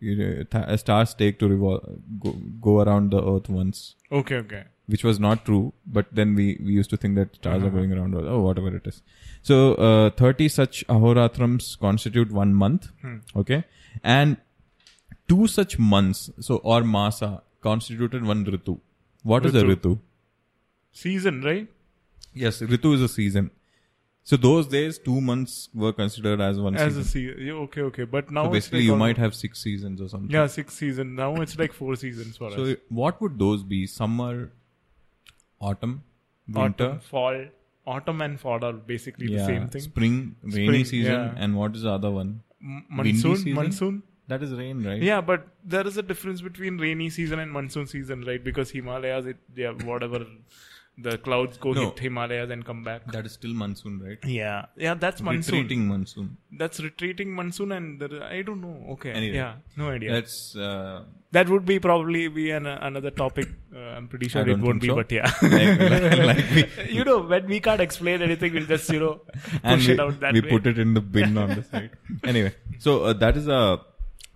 you 0.00 0.14
know, 0.16 0.44
th- 0.44 0.78
stars 0.80 1.12
take 1.14 1.38
to 1.40 1.48
revolve, 1.48 1.84
go, 2.24 2.30
go 2.66 2.80
around 2.80 3.10
the 3.10 3.20
earth 3.30 3.48
once 3.48 3.96
Okay. 4.12 4.36
Okay. 4.36 4.62
which 4.86 5.02
was 5.02 5.18
not 5.18 5.44
true. 5.44 5.72
But 5.86 6.06
then 6.18 6.34
we, 6.36 6.44
we 6.64 6.72
used 6.72 6.90
to 6.90 6.96
think 6.96 7.16
that 7.16 7.34
stars 7.34 7.56
Uh-huh. 7.62 7.66
are 7.66 7.70
going 7.78 7.92
around, 7.92 8.14
or 8.14 8.24
oh, 8.34 8.40
whatever 8.42 8.74
it 8.76 8.86
is. 8.86 9.02
So, 9.42 9.74
uh, 9.74 10.10
30 10.10 10.46
such 10.48 10.86
ahoratrams 10.86 11.76
constitute 11.80 12.30
one 12.30 12.54
month. 12.54 12.86
Hmm. 13.02 13.16
Okay. 13.34 13.64
And 14.04 14.36
two 15.26 15.48
such 15.48 15.78
months, 15.80 16.30
so, 16.40 16.56
or 16.58 16.82
masa, 16.82 17.40
constituted 17.60 18.24
one 18.24 18.44
ritu. 18.44 18.78
What 19.24 19.44
is 19.46 19.54
a 19.56 19.62
Ritu. 19.64 19.74
ritu? 19.74 19.98
Season, 20.92 21.42
right? 21.42 21.66
Yes, 22.34 22.60
ritu 22.60 22.94
is 22.94 23.02
a 23.02 23.08
season. 23.08 23.50
So 24.28 24.36
those 24.36 24.66
days, 24.72 24.98
two 24.98 25.20
months 25.26 25.52
were 25.82 25.90
considered 25.98 26.38
as 26.46 26.58
one 26.60 26.74
As 26.76 26.96
a 26.98 27.02
season. 27.04 27.34
season. 27.36 27.50
Okay. 27.60 27.80
Okay. 27.90 28.04
But 28.14 28.30
now 28.30 28.42
so 28.44 28.50
basically, 28.54 28.80
like 28.80 28.86
you 28.88 28.96
might 29.02 29.16
have 29.22 29.34
six 29.34 29.62
seasons 29.66 30.02
or 30.06 30.08
something. 30.14 30.30
Yeah, 30.30 30.46
six 30.54 30.74
season. 30.74 31.14
Now 31.20 31.28
it's 31.44 31.58
like 31.58 31.72
four 31.72 31.96
seasons 31.96 32.36
for 32.36 32.50
So 32.50 32.62
us. 32.64 32.68
So 32.72 32.76
what 32.90 33.22
would 33.22 33.38
those 33.38 33.62
be? 33.70 33.86
Summer, 33.86 34.50
autumn, 35.70 36.02
winter, 36.46 36.84
Autumn, 36.90 37.00
fall, 37.00 37.40
autumn 37.86 38.20
and 38.26 38.38
fall 38.38 38.62
are 38.70 38.74
basically 38.92 39.32
yeah, 39.32 39.38
the 39.38 39.46
same 39.46 39.68
thing. 39.68 39.80
spring, 39.80 40.36
rainy 40.42 40.66
Spring, 40.66 40.84
season, 40.84 41.12
yeah. 41.12 41.32
and 41.46 41.56
what 41.56 41.74
is 41.74 41.88
the 41.88 41.90
other 41.92 42.10
one? 42.10 42.42
M- 42.62 42.84
monsoon, 42.90 43.54
monsoon. 43.54 44.02
That 44.26 44.42
is 44.42 44.52
rain, 44.52 44.84
right? 44.84 45.00
Yeah, 45.00 45.22
but 45.22 45.48
there 45.64 45.86
is 45.86 45.96
a 45.96 46.02
difference 46.02 46.42
between 46.42 46.76
rainy 46.76 47.08
season 47.08 47.38
and 47.38 47.50
monsoon 47.50 47.86
season, 47.86 48.24
right? 48.32 48.44
Because 48.52 48.70
Himalayas, 48.72 49.24
it 49.24 49.38
yeah, 49.56 49.70
whatever 49.92 50.26
the 51.06 51.16
clouds 51.18 51.58
go 51.58 51.72
No. 51.72 51.82
hit 51.90 51.98
Himalayas 52.04 52.50
and 52.50 52.64
come 52.68 52.82
back. 52.86 53.02
That 53.12 53.26
is 53.26 53.32
still 53.32 53.52
monsoon, 53.54 54.00
right? 54.04 54.18
Yeah, 54.24 54.66
yeah, 54.76 54.94
that's 54.94 55.20
monsoon. 55.22 55.54
Retreating 55.58 55.86
monsoon. 55.88 56.36
That's 56.62 56.80
retreating 56.80 57.34
monsoon, 57.34 57.72
and 57.76 58.00
there, 58.00 58.22
I 58.24 58.42
don't 58.42 58.60
know. 58.60 58.74
Okay, 58.94 59.12
Anyway. 59.12 59.36
yeah, 59.36 59.54
no 59.76 59.90
idea. 59.90 60.12
That's 60.12 60.56
uh, 60.56 61.04
that 61.32 61.48
would 61.48 61.64
be 61.70 61.78
probably 61.78 62.26
be 62.28 62.50
an, 62.50 62.66
another 62.66 63.10
topic. 63.22 63.48
Uh, 63.74 63.78
I'm 63.78 64.08
pretty 64.08 64.28
sure 64.28 64.40
I 64.42 64.44
it 64.44 64.48
don't 64.54 64.62
won't 64.62 64.80
be, 64.80 64.88
so. 64.88 64.96
but 64.96 65.12
yeah. 65.12 65.30
like, 65.42 66.18
like 66.30 66.44
we, 66.56 66.66
you 66.98 67.04
know, 67.04 67.18
when 67.20 67.46
we 67.46 67.60
can't 67.60 67.80
explain 67.80 68.22
anything, 68.22 68.54
we'll 68.54 68.66
just 68.74 68.90
you 68.90 69.00
know 69.00 69.20
and 69.62 69.78
push 69.80 69.88
we, 69.88 69.94
it 69.94 70.00
out 70.00 70.20
that 70.20 70.32
we 70.32 70.40
way. 70.40 70.48
put 70.56 70.66
it 70.66 70.78
in 70.78 70.94
the 70.94 71.00
bin 71.00 71.38
on 71.38 71.50
the 71.54 71.62
side. 71.62 71.90
Anyway, 72.24 72.54
so 72.78 73.04
uh, 73.04 73.12
that 73.24 73.36
is 73.36 73.46
a 73.46 73.80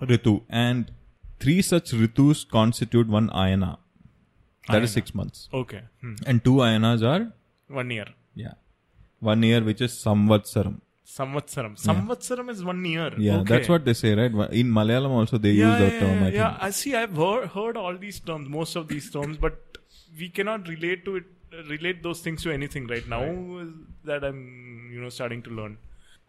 ritu, 0.00 0.42
and 0.48 0.92
three 1.40 1.60
such 1.62 1.92
ritus 1.92 2.44
constitute 2.44 3.08
one 3.08 3.30
ayana. 3.30 3.78
That 4.68 4.82
is 4.82 4.92
six 4.92 5.14
months, 5.14 5.48
okay, 5.52 5.82
hmm. 6.00 6.14
and 6.26 6.44
two 6.44 6.56
ayanas 6.68 7.02
are 7.02 7.32
one 7.68 7.90
year. 7.90 8.06
yeah, 8.34 8.54
one 9.20 9.42
year, 9.42 9.62
which 9.62 9.80
is 9.80 9.92
samvatsaram. 9.92 10.80
Samvatsaram. 11.12 11.72
Samvatsaram 11.78 12.48
is 12.48 12.64
one 12.64 12.84
year. 12.84 13.12
Yeah, 13.18 13.38
okay. 13.38 13.56
that's 13.56 13.68
what 13.68 13.84
they 13.84 13.92
say, 13.92 14.14
right? 14.14 14.32
In 14.52 14.68
Malayalam 14.68 15.10
also 15.10 15.36
they 15.36 15.50
yeah, 15.50 15.70
use 15.70 15.78
that 15.80 15.92
yeah, 15.92 16.00
term. 16.00 16.20
yeah, 16.20 16.26
I 16.26 16.30
yeah. 16.30 16.50
think. 16.50 16.62
I 16.62 16.70
see. 16.70 16.94
I've 16.94 17.16
heard, 17.16 17.48
heard 17.48 17.76
all 17.76 17.96
these 17.98 18.20
terms, 18.20 18.48
most 18.48 18.76
of 18.76 18.88
these 18.88 19.10
terms, 19.10 19.36
but 19.36 19.78
we 20.18 20.28
cannot 20.30 20.68
relate 20.68 21.04
to 21.04 21.16
it, 21.16 21.24
relate 21.68 22.02
those 22.02 22.20
things 22.20 22.42
to 22.44 22.52
anything 22.52 22.86
right 22.86 23.06
now. 23.06 23.22
is 23.24 23.72
That 24.04 24.24
I'm, 24.24 24.90
you 24.92 25.02
know, 25.02 25.10
starting 25.10 25.42
to 25.42 25.50
learn. 25.50 25.76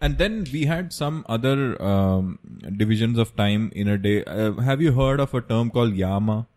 And 0.02 0.18
then 0.18 0.46
we 0.52 0.66
had 0.66 0.92
some 0.92 1.25
other 1.30 1.82
um, 1.82 2.40
divisions 2.75 3.18
of 3.18 3.36
time 3.38 3.72
in 3.74 3.88
a 3.88 3.98
day. 3.98 4.24
Uh, 4.25 4.54
have 4.54 4.82
you 4.82 4.92
heard 4.92 5.22
of 5.22 5.34
a 5.34 5.42
term 5.42 5.70
called 5.70 5.96
yama? 5.96 6.48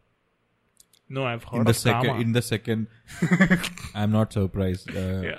No, 1.09 1.25
I've 1.25 1.45
heard 1.45 1.59
in 1.61 1.65
the 1.65 1.75
second, 1.75 2.07
Kama. 2.07 2.21
in 2.21 2.33
the 2.33 2.43
second, 2.43 2.87
I'm 3.95 4.11
not 4.13 4.33
surprised. 4.33 4.91
Uh, 4.91 5.21
yeah. 5.23 5.39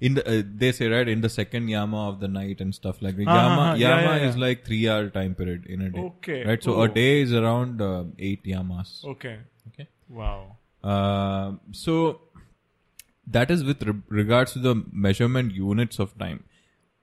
In 0.00 0.14
the 0.14 0.22
uh, 0.38 0.42
they 0.62 0.72
say 0.72 0.88
right 0.88 1.08
in 1.08 1.20
the 1.20 1.28
second 1.28 1.68
yama 1.68 2.08
of 2.08 2.18
the 2.20 2.26
night 2.28 2.60
and 2.60 2.74
stuff 2.74 3.00
like 3.00 3.16
that. 3.16 3.28
Ah, 3.28 3.36
Yama 3.42 3.62
ah, 3.62 3.74
yeah, 3.74 4.00
yama 4.00 4.16
yeah, 4.16 4.28
is 4.28 4.36
like 4.36 4.64
three 4.66 4.88
hour 4.88 5.08
time 5.08 5.34
period 5.36 5.66
in 5.66 5.82
a 5.82 5.90
day. 5.90 6.00
Okay. 6.00 6.44
Right. 6.44 6.62
So 6.62 6.74
Oh. 6.74 6.82
a 6.82 6.88
day 6.88 7.20
is 7.20 7.32
around 7.32 7.80
uh, 7.80 8.04
eight 8.18 8.44
yamas. 8.44 9.04
Okay. 9.04 9.38
Okay. 9.68 9.88
Wow. 10.08 10.56
Uh, 10.82 11.52
so 11.70 12.20
that 13.26 13.50
is 13.52 13.62
with 13.64 13.82
re- 13.84 14.02
regards 14.08 14.52
to 14.54 14.58
the 14.58 14.74
measurement 14.92 15.54
units 15.54 15.98
of 16.00 16.18
time. 16.18 16.42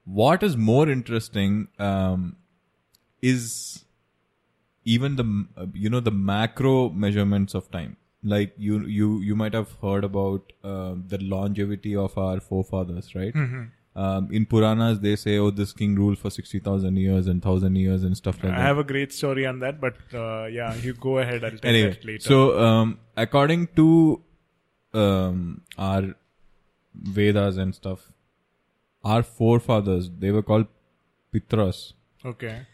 What 0.04 0.42
is 0.42 0.56
more 0.56 0.88
interesting 0.88 1.68
um, 1.78 2.36
is 3.22 3.84
even 4.84 5.16
the 5.16 5.46
uh, 5.56 5.66
you 5.72 5.88
know 5.88 6.00
the 6.00 6.10
macro 6.10 6.90
measurements 6.90 7.54
of 7.54 7.70
time. 7.70 7.96
Like 8.24 8.54
you 8.56 8.86
you 8.86 9.20
you 9.20 9.34
might 9.34 9.54
have 9.54 9.76
heard 9.82 10.04
about 10.04 10.52
uh, 10.62 10.94
the 11.08 11.18
longevity 11.18 11.96
of 11.96 12.16
our 12.16 12.40
forefathers, 12.40 13.14
right? 13.14 13.34
Mm-hmm. 13.34 13.62
Um, 13.94 14.28
in 14.32 14.46
Puranas, 14.46 15.00
they 15.00 15.16
say, 15.16 15.38
"Oh, 15.38 15.50
this 15.50 15.72
king 15.72 15.96
ruled 15.96 16.18
for 16.18 16.30
sixty 16.30 16.60
thousand 16.60 16.96
years 16.96 17.26
and 17.26 17.42
thousand 17.42 17.76
years 17.76 18.04
and 18.04 18.16
stuff 18.16 18.36
like 18.42 18.52
I 18.52 18.56
that." 18.56 18.60
I 18.60 18.62
have 18.68 18.78
a 18.78 18.84
great 18.84 19.12
story 19.12 19.44
on 19.44 19.58
that, 19.58 19.80
but 19.80 19.96
uh, 20.14 20.46
yeah, 20.46 20.74
you 20.76 20.94
go 20.94 21.18
ahead. 21.18 21.44
I'll 21.44 21.50
tell 21.50 21.68
anyway, 21.72 21.90
that 21.90 22.04
later. 22.04 22.20
so 22.20 22.58
um, 22.58 22.98
according 23.16 23.66
to 23.76 24.22
um, 24.94 25.62
our 25.76 26.14
Vedas 26.94 27.56
and 27.56 27.74
stuff, 27.74 28.12
our 29.04 29.22
forefathers 29.22 30.10
they 30.18 30.30
were 30.30 30.42
called 30.42 30.66
Pitras. 31.34 31.92
okay. 32.24 32.66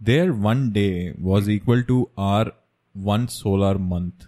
Their 0.00 0.32
one 0.32 0.72
day 0.72 1.14
was 1.16 1.48
equal 1.48 1.82
to 1.84 2.10
our 2.18 2.52
one 2.92 3.28
solar 3.28 3.78
month, 3.78 4.24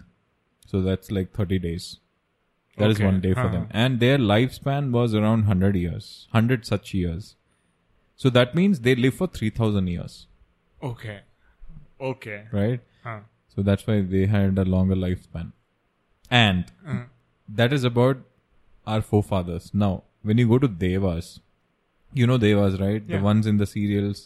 so 0.75 0.81
that's 0.89 1.11
like 1.19 1.31
thirty 1.39 1.59
days. 1.67 1.87
That 2.77 2.91
is 2.93 2.97
Okay. 2.99 3.05
one 3.09 3.19
day 3.25 3.33
for 3.33 3.41
Uh-huh. 3.47 3.51
them, 3.55 3.67
and 3.83 3.99
their 4.03 4.17
lifespan 4.31 4.91
was 4.99 5.13
around 5.19 5.43
hundred 5.49 5.77
years, 5.81 6.07
hundred 6.37 6.65
such 6.69 6.93
years. 7.01 7.29
So 8.23 8.31
that 8.39 8.55
means 8.59 8.81
they 8.87 8.95
live 9.05 9.13
for 9.21 9.27
three 9.37 9.51
thousand 9.61 9.87
years, 9.93 10.17
Okay. 10.89 11.15
Okay. 12.09 12.39
right? 12.57 12.81
Huh. 13.03 13.19
So 13.55 13.63
that's 13.69 13.87
why 13.87 13.95
they 14.15 14.25
had 14.33 14.57
a 14.63 14.65
longer 14.75 14.95
lifespan. 15.05 15.53
And 16.41 16.71
Uh, 16.93 17.01
that 17.61 17.73
is 17.79 17.83
about 17.89 18.23
our 18.93 19.01
forefathers. 19.13 19.67
Now, 19.85 19.91
when 20.29 20.37
you 20.43 20.47
go 20.53 20.57
to 20.63 20.67
Devas, 20.83 21.29
you 22.21 22.27
know 22.31 22.37
Devas, 22.45 22.79
right? 22.81 23.03
Yeah. 23.07 23.17
The 23.17 23.23
ones 23.27 23.47
in 23.51 23.57
the 23.63 23.67
serials 23.75 24.23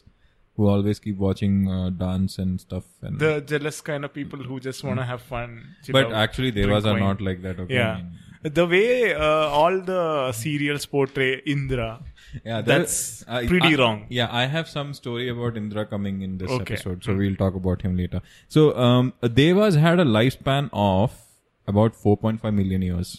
who 0.59 0.67
always 0.75 0.99
keep 1.03 1.17
watching 1.25 1.57
uh, 1.73 1.89
dance 2.05 2.37
and 2.43 2.59
stuff. 2.63 2.85
And 3.09 3.17
the 3.25 3.33
jealous 3.51 3.79
kind 3.89 4.03
of 4.07 4.13
people 4.15 4.39
who 4.47 4.59
just 4.65 4.83
want 4.87 4.99
to 5.03 5.05
have 5.11 5.21
fun. 5.35 5.53
but 5.97 6.07
out, 6.07 6.13
actually, 6.23 6.51
Devas 6.57 6.85
are 6.85 6.95
wine. 6.95 7.03
not 7.09 7.21
like 7.27 7.41
that. 7.43 7.59
Okay. 7.65 7.75
Yeah. 7.75 8.01
The 8.57 8.65
way 8.73 9.13
uh, 9.13 9.59
all 9.59 9.77
the 9.91 10.01
serials 10.39 10.85
portray 10.95 11.29
Indra, 11.53 11.87
Yeah, 12.49 12.59
That's 12.71 12.97
there- 13.29 13.47
pretty 13.53 13.71
I- 13.75 13.77
wrong. 13.81 14.01
Yeah, 14.17 14.27
I 14.41 14.43
have 14.55 14.67
some 14.73 14.93
story 14.99 15.29
about 15.35 15.57
Indra 15.61 15.85
coming 15.93 16.21
in 16.27 16.37
this 16.43 16.51
Okay. 16.57 16.75
episode, 16.75 17.03
so 17.07 17.15
we'll 17.21 17.35
talk 17.43 17.55
about 17.61 17.81
him 17.87 17.95
later. 18.01 18.21
So, 18.57 18.65
um, 18.87 19.13
Devas 19.41 19.75
had 19.85 19.99
a 20.05 20.07
lifespan 20.19 20.69
of 20.73 21.17
about 21.75 21.95
4.5 22.03 22.53
million 22.61 22.81
years. 22.89 23.13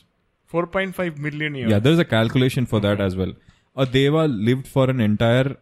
4.5 0.53 1.19
million 1.29 1.55
years. 1.63 1.71
Yeah, 1.71 1.79
there's 1.89 1.99
a 1.99 2.09
calculation 2.17 2.67
for 2.75 2.81
that 2.89 3.01
as 3.09 3.17
well. 3.17 3.35
A 3.77 3.87
Deva 3.87 4.27
lived 4.51 4.67
for 4.77 4.89
an 4.91 5.01
entire 5.01 5.57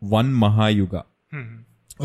one 0.00 0.32
Mahayuga. 0.44 1.04
Hmm. 1.32 1.44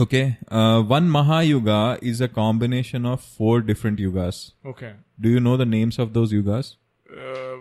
Okay, 0.03 0.38
uh, 0.50 0.81
one 0.84 1.10
Mahayuga 1.10 1.98
is 2.01 2.19
a 2.22 2.27
combination 2.27 3.05
of 3.05 3.22
four 3.22 3.62
different 3.62 4.00
yugas. 4.00 4.51
Okay. 4.65 4.93
Do 5.19 5.29
you 5.29 5.39
know 5.39 5.57
the 5.57 5.65
names 5.65 5.98
of 6.00 6.13
those 6.13 6.31
yugas? 6.34 6.75
Uh, 7.12 7.57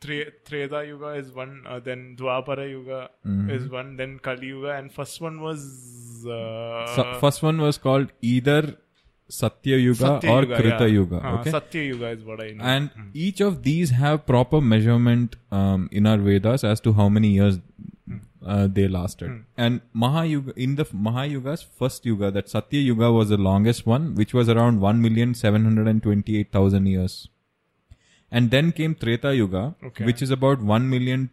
Tre- 0.00 0.30
Treta 0.46 0.82
Yuga 0.86 1.08
is 1.22 1.30
one, 1.30 1.62
uh, 1.68 1.78
then 1.78 2.16
Dwapara 2.18 2.68
Yuga 2.70 3.10
Mm-hmm. 3.26 3.50
is 3.50 3.68
one, 3.68 3.96
then 3.96 4.18
Kali 4.18 4.46
Yuga, 4.46 4.70
and 4.76 4.90
first 4.92 5.20
one 5.20 5.40
was. 5.42 5.64
Uh, 6.26 6.86
So, 6.96 7.04
first 7.20 7.42
one 7.42 7.60
was 7.60 7.76
called 7.78 8.10
either 8.22 8.76
Satya 9.28 9.76
Yuga 9.76 9.98
Satya 10.06 10.30
or 10.32 10.40
Yuga, 10.42 10.56
Krita 10.56 10.78
yeah. 10.88 10.94
Yuga. 10.94 11.16
Uh, 11.24 11.34
Okay, 11.40 11.50
Satya 11.50 11.82
Yuga 11.82 12.08
is 12.16 12.24
what 12.24 12.42
I 12.42 12.48
know. 12.52 12.64
and 12.64 12.90
each 13.12 13.40
of 13.42 13.62
these 13.62 13.90
have 13.90 14.24
proper 14.26 14.60
measurement 14.62 15.36
um, 15.52 15.88
in 15.92 16.06
our 16.06 16.16
Vedas 16.30 16.64
as 16.64 16.80
to 16.80 16.94
how 16.94 17.08
many 17.10 17.28
years 17.28 17.60
uh, 18.44 18.66
they 18.66 18.86
lasted. 18.88 19.44
And 19.56 19.80
Mahayuga 19.94 20.52
in 20.56 20.76
the 20.76 20.86
Mahayuga's 20.92 21.62
first 21.62 22.06
yuga, 22.06 22.30
that 22.30 22.48
Satya 22.48 22.80
Yuga 22.80 23.12
was 23.12 23.28
the 23.28 23.36
longest 23.36 23.86
one, 23.86 24.14
which 24.14 24.32
was 24.34 24.48
around 24.48 24.80
one 24.80 25.02
million 25.02 25.34
seven 25.34 25.64
hundred 25.64 25.88
and 25.88 26.02
twenty-eight 26.02 26.50
thousand 26.52 26.86
years. 26.86 27.28
And 28.30 28.50
then 28.50 28.72
came 28.72 28.94
Treta 28.94 29.34
Yuga, 29.34 29.74
Okay. 29.84 30.04
which 30.04 30.22
is 30.22 30.30
about 30.30 30.62
one 30.62 30.88
million 30.88 31.30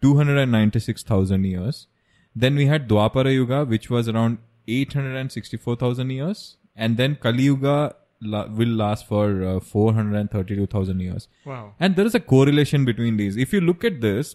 two 0.00 0.16
hundred 0.16 0.38
and 0.38 0.50
ninety-six 0.52 1.02
thousand 1.02 1.44
years. 1.44 1.86
Then 2.34 2.56
we 2.56 2.66
had 2.66 2.88
Dwapara 2.88 3.32
Yuga, 3.32 3.64
which 3.64 3.90
was 3.90 4.08
around 4.08 4.38
eight 4.66 4.92
hundred 4.94 5.16
and 5.16 5.30
sixty-four 5.30 5.76
thousand 5.76 6.10
years, 6.10 6.56
and 6.74 6.96
then 6.96 7.16
Kali 7.16 7.42
Yuga 7.44 7.94
la- 8.20 8.46
will 8.46 8.68
last 8.68 9.06
for 9.06 9.44
uh, 9.44 9.60
four 9.60 9.92
hundred 9.92 10.16
and 10.18 10.30
thirty-two 10.30 10.66
thousand 10.66 11.00
years. 11.00 11.28
wow. 11.44 11.74
And 11.78 11.96
there 11.96 12.06
is 12.06 12.14
a 12.14 12.20
correlation 12.20 12.84
between 12.86 13.16
these. 13.18 13.36
If 13.36 13.52
you 13.52 13.60
look 13.60 13.84
at 13.84 14.00
this, 14.00 14.34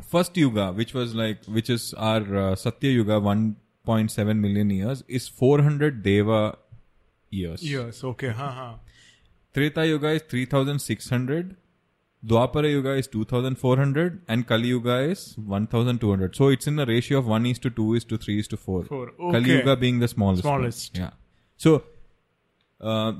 first 0.00 0.36
Yuga, 0.36 0.72
which 0.72 0.94
was 0.94 1.14
like, 1.14 1.44
which 1.46 1.70
is 1.70 1.94
our 1.94 2.36
uh, 2.36 2.54
Satya 2.56 2.90
Yuga, 2.90 3.20
1.7 3.20 4.38
million 4.38 4.70
years, 4.70 5.02
is 5.08 5.28
400 5.28 6.02
Deva 6.02 6.58
years. 7.30 7.62
Yes, 7.62 8.04
okay. 8.04 8.28
Ha, 8.28 8.50
ha. 8.50 8.78
Treta 9.54 9.86
Yuga 9.86 10.08
is 10.10 10.22
3600. 10.22 11.56
Dwapara 12.24 12.70
Yuga 12.70 12.90
is 12.92 13.06
2400 13.06 14.22
and 14.28 14.46
Kali 14.46 14.68
Yuga 14.68 14.98
is 15.00 15.34
1200. 15.38 16.36
So 16.36 16.48
it's 16.48 16.66
in 16.66 16.76
the 16.76 16.84
ratio 16.84 17.18
of 17.18 17.26
1 17.26 17.46
is 17.46 17.58
to 17.60 17.70
2 17.70 17.94
is 17.94 18.04
to 18.04 18.18
3 18.18 18.38
is 18.38 18.48
to 18.48 18.56
4. 18.58 18.84
Four. 18.84 19.12
Okay. 19.18 19.32
Kali. 19.32 19.50
Yuga 19.56 19.76
being 19.76 20.00
the 20.00 20.08
smallest. 20.08 20.44
one. 20.44 20.58
Smallest. 20.58 20.98
Yeah. 20.98 21.10
So, 21.56 21.82
uh, 22.80 23.12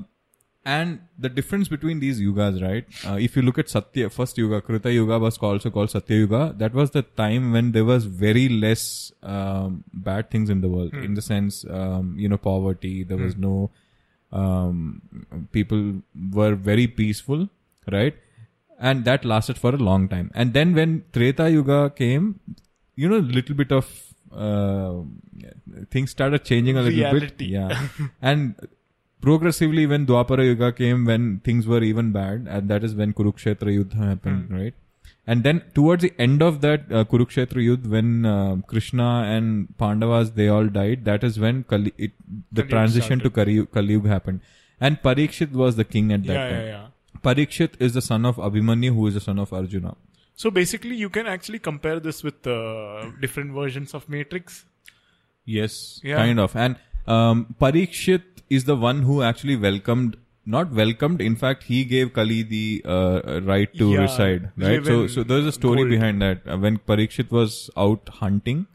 and 0.63 0.99
the 1.17 1.29
difference 1.29 1.67
between 1.67 1.99
these 1.99 2.21
yugas, 2.21 2.61
right? 2.61 2.85
Uh, 3.05 3.17
if 3.19 3.35
you 3.35 3.41
look 3.41 3.57
at 3.57 3.67
Satya, 3.67 4.09
first 4.09 4.37
yuga, 4.37 4.61
Krita 4.61 4.93
Yuga 4.93 5.17
was 5.17 5.37
also 5.39 5.71
called 5.71 5.89
Satya 5.89 6.17
Yuga. 6.17 6.53
That 6.55 6.73
was 6.73 6.91
the 6.91 7.01
time 7.01 7.51
when 7.51 7.71
there 7.71 7.85
was 7.85 8.05
very 8.05 8.47
less 8.47 9.11
um, 9.23 9.83
bad 9.91 10.29
things 10.29 10.51
in 10.51 10.61
the 10.61 10.69
world. 10.69 10.93
In 10.93 11.15
the 11.15 11.21
sense, 11.21 11.65
um, 11.67 12.15
you 12.17 12.29
know, 12.29 12.37
poverty. 12.37 13.03
There 13.03 13.17
was 13.17 13.35
no. 13.35 13.71
Um, 14.31 15.47
people 15.51 16.03
were 16.31 16.53
very 16.55 16.85
peaceful, 16.87 17.49
right? 17.91 18.15
And 18.79 19.03
that 19.05 19.25
lasted 19.25 19.57
for 19.57 19.73
a 19.73 19.77
long 19.77 20.07
time. 20.09 20.31
And 20.35 20.53
then 20.53 20.75
when 20.75 21.05
Treta 21.11 21.49
Yuga 21.49 21.91
came, 21.95 22.39
you 22.95 23.09
know, 23.09 23.17
little 23.17 23.55
bit 23.55 23.71
of 23.71 24.13
uh, 24.31 25.01
things 25.89 26.11
started 26.11 26.45
changing 26.45 26.77
a 26.77 26.81
little 26.81 26.99
Reality. 26.99 27.27
bit. 27.29 27.47
Yeah. 27.47 27.87
and 28.21 28.55
progressively 29.21 29.85
when 29.85 30.05
Dwapara 30.05 30.45
Yuga 30.45 30.71
came, 30.71 31.05
when 31.05 31.39
things 31.39 31.67
were 31.67 31.81
even 31.83 32.11
bad, 32.11 32.47
and 32.49 32.69
that 32.69 32.83
is 32.83 32.95
when 32.95 33.13
Kurukshetra 33.13 33.71
Yuddha 33.77 33.95
happened, 34.09 34.51
right? 34.51 34.73
And 35.27 35.43
then 35.43 35.61
towards 35.75 36.01
the 36.01 36.13
end 36.19 36.41
of 36.41 36.61
that 36.61 36.91
uh, 36.91 37.03
Kurukshetra 37.05 37.61
Yuddha, 37.67 37.87
when 37.87 38.25
uh, 38.25 38.55
Krishna 38.67 39.23
and 39.33 39.77
Pandavas 39.77 40.31
they 40.31 40.47
all 40.47 40.67
died, 40.67 41.05
that 41.05 41.23
is 41.23 41.39
when 41.39 41.63
Kali, 41.63 41.93
it, 41.97 42.11
the 42.51 42.63
Kaliyug 42.63 42.69
transition 42.69 43.19
to 43.19 43.29
Kali, 43.29 43.65
Kaliyug 43.67 44.07
happened. 44.07 44.41
And 44.79 44.99
Parikshit 45.01 45.51
was 45.51 45.75
the 45.75 45.85
king 45.85 46.11
at 46.11 46.23
that 46.23 46.33
Yeah, 46.33 46.49
time. 46.49 46.61
yeah, 46.61 46.67
yeah. 46.69 46.87
Parikshit 47.23 47.79
is 47.79 47.93
the 47.93 48.01
son 48.01 48.25
of 48.25 48.37
Abhimanyu, 48.37 48.95
who 48.95 49.05
is 49.07 49.13
the 49.13 49.21
son 49.21 49.37
of 49.37 49.53
Arjuna. 49.53 49.95
So 50.35 50.49
basically, 50.49 50.95
you 50.95 51.09
can 51.09 51.27
actually 51.27 51.59
compare 51.59 51.99
this 51.99 52.23
with 52.23 52.47
uh, 52.47 53.11
different 53.19 53.51
versions 53.53 53.93
of 53.93 54.09
Matrix. 54.09 54.65
Yes, 55.45 55.99
Yeah. 56.03 56.15
kind 56.15 56.39
of. 56.39 56.55
And 56.55 56.77
um, 57.05 57.55
Parikshit 57.61 58.23
is 58.57 58.65
the 58.65 58.75
one 58.75 59.01
who 59.09 59.21
actually 59.29 59.55
welcomed, 59.65 60.17
not 60.55 60.71
welcomed. 60.81 61.21
In 61.21 61.35
fact, 61.35 61.63
he 61.71 61.83
gave 61.91 62.13
Kali 62.13 62.41
the 62.43 62.81
uh, 62.85 63.41
right 63.49 63.73
to 63.81 63.91
Yeah, 63.93 64.01
reside. 64.01 64.51
Right. 64.57 64.85
So, 64.91 65.07
so 65.07 65.23
there's 65.23 65.45
a 65.45 65.57
story 65.57 65.83
gold. 65.83 65.89
behind 65.97 66.21
that. 66.27 66.47
Uh, 66.47 66.57
when 66.67 66.79
Parikshit 66.91 67.31
was 67.31 67.57
out 67.77 68.09
hunting, 68.21 68.65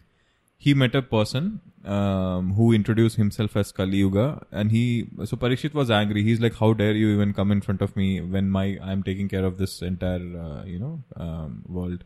he 0.57 0.75
met 0.83 0.95
a 0.95 1.03
person 1.03 1.61
um, 1.97 2.55
who 2.55 2.73
introduced 2.73 3.17
himself 3.17 3.57
as 3.57 3.73
Kali 3.73 3.99
Yuga, 3.99 4.45
and 4.51 4.73
he. 4.77 4.87
So 5.25 5.37
Parikshit 5.37 5.75
was 5.81 5.91
angry. 5.91 6.23
He's 6.29 6.41
like, 6.41 6.57
"How 6.63 6.73
dare 6.83 6.93
you 7.03 7.11
even 7.17 7.35
come 7.41 7.53
in 7.57 7.61
front 7.61 7.83
of 7.89 7.97
me 7.97 8.09
when 8.37 8.51
my 8.51 8.65
I'm 8.93 9.03
taking 9.11 9.29
care 9.35 9.45
of 9.45 9.59
this 9.59 9.77
entire 9.83 10.25
uh, 10.47 10.65
you 10.65 10.79
know 10.79 10.95
um, 11.17 11.63
world." 11.81 12.03